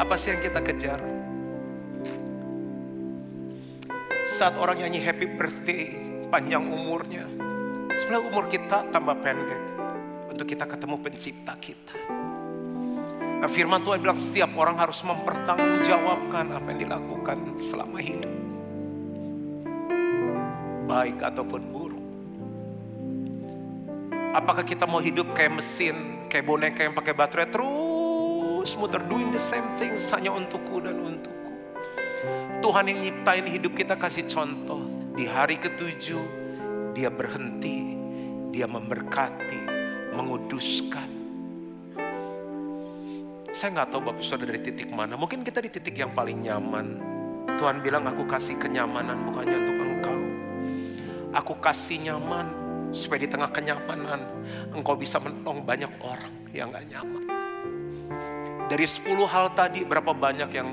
Apa 0.00 0.16
sih 0.16 0.32
yang 0.32 0.40
kita 0.40 0.64
kejar? 0.64 0.96
Saat 4.24 4.56
orang 4.56 4.80
nyanyi 4.80 5.04
happy 5.04 5.28
birthday, 5.36 6.00
panjang 6.32 6.64
umurnya. 6.64 7.28
Sebenarnya 7.92 8.24
umur 8.24 8.48
kita 8.48 8.88
tambah 8.88 9.20
pendek 9.20 9.64
untuk 10.32 10.48
kita 10.48 10.64
ketemu 10.64 10.96
pencipta 10.96 11.52
kita. 11.60 11.96
Nah, 13.44 13.50
firman 13.52 13.84
Tuhan 13.84 14.00
bilang 14.00 14.16
setiap 14.16 14.56
orang 14.56 14.80
harus 14.80 15.04
mempertanggungjawabkan 15.04 16.56
apa 16.56 16.72
yang 16.72 16.88
dilakukan 16.88 17.60
selama 17.60 18.00
hidup. 18.00 18.32
Baik 20.88 21.20
ataupun 21.20 21.60
buruk. 21.68 22.06
Apakah 24.32 24.64
kita 24.64 24.88
mau 24.88 25.04
hidup 25.04 25.36
kayak 25.36 25.60
mesin, 25.60 26.19
kayak 26.30 26.46
boneka 26.46 26.86
yang 26.86 26.94
pakai 26.94 27.10
baterai 27.10 27.50
terus 27.50 28.70
muter 28.78 29.02
doing 29.10 29.34
the 29.34 29.42
same 29.42 29.66
things 29.74 30.06
hanya 30.14 30.30
untukku 30.30 30.78
dan 30.78 30.94
untukku. 30.94 31.50
Tuhan 32.62 32.86
yang 32.86 32.98
nyiptain 33.02 33.46
hidup 33.50 33.74
kita 33.74 33.98
kasih 33.98 34.30
contoh. 34.30 34.86
Di 35.18 35.26
hari 35.26 35.58
ketujuh 35.58 36.22
dia 36.94 37.10
berhenti, 37.10 37.98
dia 38.54 38.70
memberkati, 38.70 39.60
menguduskan. 40.14 41.08
Saya 43.50 43.68
nggak 43.74 43.88
tahu 43.90 44.00
Bapak 44.14 44.22
Saudara 44.22 44.54
dari 44.54 44.62
titik 44.62 44.94
mana. 44.94 45.18
Mungkin 45.18 45.42
kita 45.42 45.58
di 45.58 45.74
titik 45.74 45.98
yang 45.98 46.14
paling 46.14 46.46
nyaman. 46.46 46.86
Tuhan 47.58 47.82
bilang 47.82 48.06
aku 48.06 48.22
kasih 48.30 48.54
kenyamanan 48.56 49.26
bukannya 49.26 49.56
untuk 49.66 49.76
engkau. 49.82 50.18
Aku 51.34 51.54
kasih 51.58 51.98
nyaman 52.06 52.59
supaya 52.90 53.22
di 53.22 53.30
tengah 53.30 53.50
kenyamanan 53.54 54.20
engkau 54.74 54.98
bisa 54.98 55.22
menolong 55.22 55.62
banyak 55.62 55.90
orang 56.02 56.34
yang 56.50 56.74
gak 56.74 56.86
nyaman. 56.90 57.24
Dari 58.66 58.86
10 58.86 59.26
hal 59.26 59.50
tadi 59.54 59.82
berapa 59.82 60.14
banyak 60.14 60.50
yang 60.54 60.68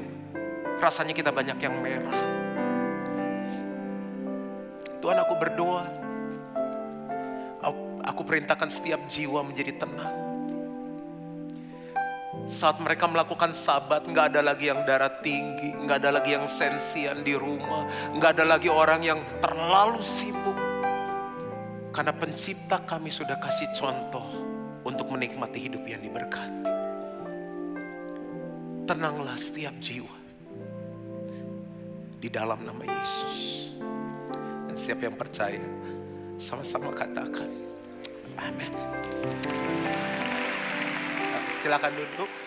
rasanya 0.77 1.13
kita 1.13 1.33
banyak 1.33 1.57
yang 1.57 1.75
merah. 1.81 2.21
Tuhan 5.01 5.17
aku 5.17 5.33
berdoa. 5.37 5.85
Aku 8.07 8.23
perintahkan 8.23 8.71
setiap 8.71 9.03
jiwa 9.05 9.43
menjadi 9.45 9.83
tenang. 9.83 10.15
Saat 12.47 12.79
mereka 12.79 13.05
melakukan 13.05 13.51
sabat, 13.51 14.07
nggak 14.07 14.31
ada 14.31 14.41
lagi 14.41 14.71
yang 14.71 14.87
darah 14.87 15.11
tinggi, 15.19 15.75
nggak 15.75 15.97
ada 16.01 16.15
lagi 16.15 16.31
yang 16.33 16.47
sensian 16.47 17.19
di 17.21 17.35
rumah, 17.35 17.85
nggak 18.15 18.31
ada 18.39 18.45
lagi 18.57 18.71
orang 18.71 19.03
yang 19.03 19.19
terlalu 19.43 19.99
sibuk. 19.99 20.56
Karena 21.97 22.13
pencipta 22.13 22.77
kami 22.85 23.09
sudah 23.09 23.41
kasih 23.41 23.73
contoh 23.73 24.21
untuk 24.85 25.09
menikmati 25.09 25.65
hidup 25.65 25.81
yang 25.81 25.97
diberkati. 25.97 26.69
Tenanglah 28.85 29.33
setiap 29.33 29.73
jiwa 29.81 30.13
di 32.21 32.29
dalam 32.29 32.61
nama 32.61 32.85
Yesus. 32.85 33.73
Dan 34.69 34.77
siapa 34.77 35.09
yang 35.09 35.17
percaya, 35.17 35.57
sama-sama 36.37 36.93
katakan, 36.93 37.49
Amin. 38.45 38.73
Silakan 41.57 41.97
duduk. 41.97 42.46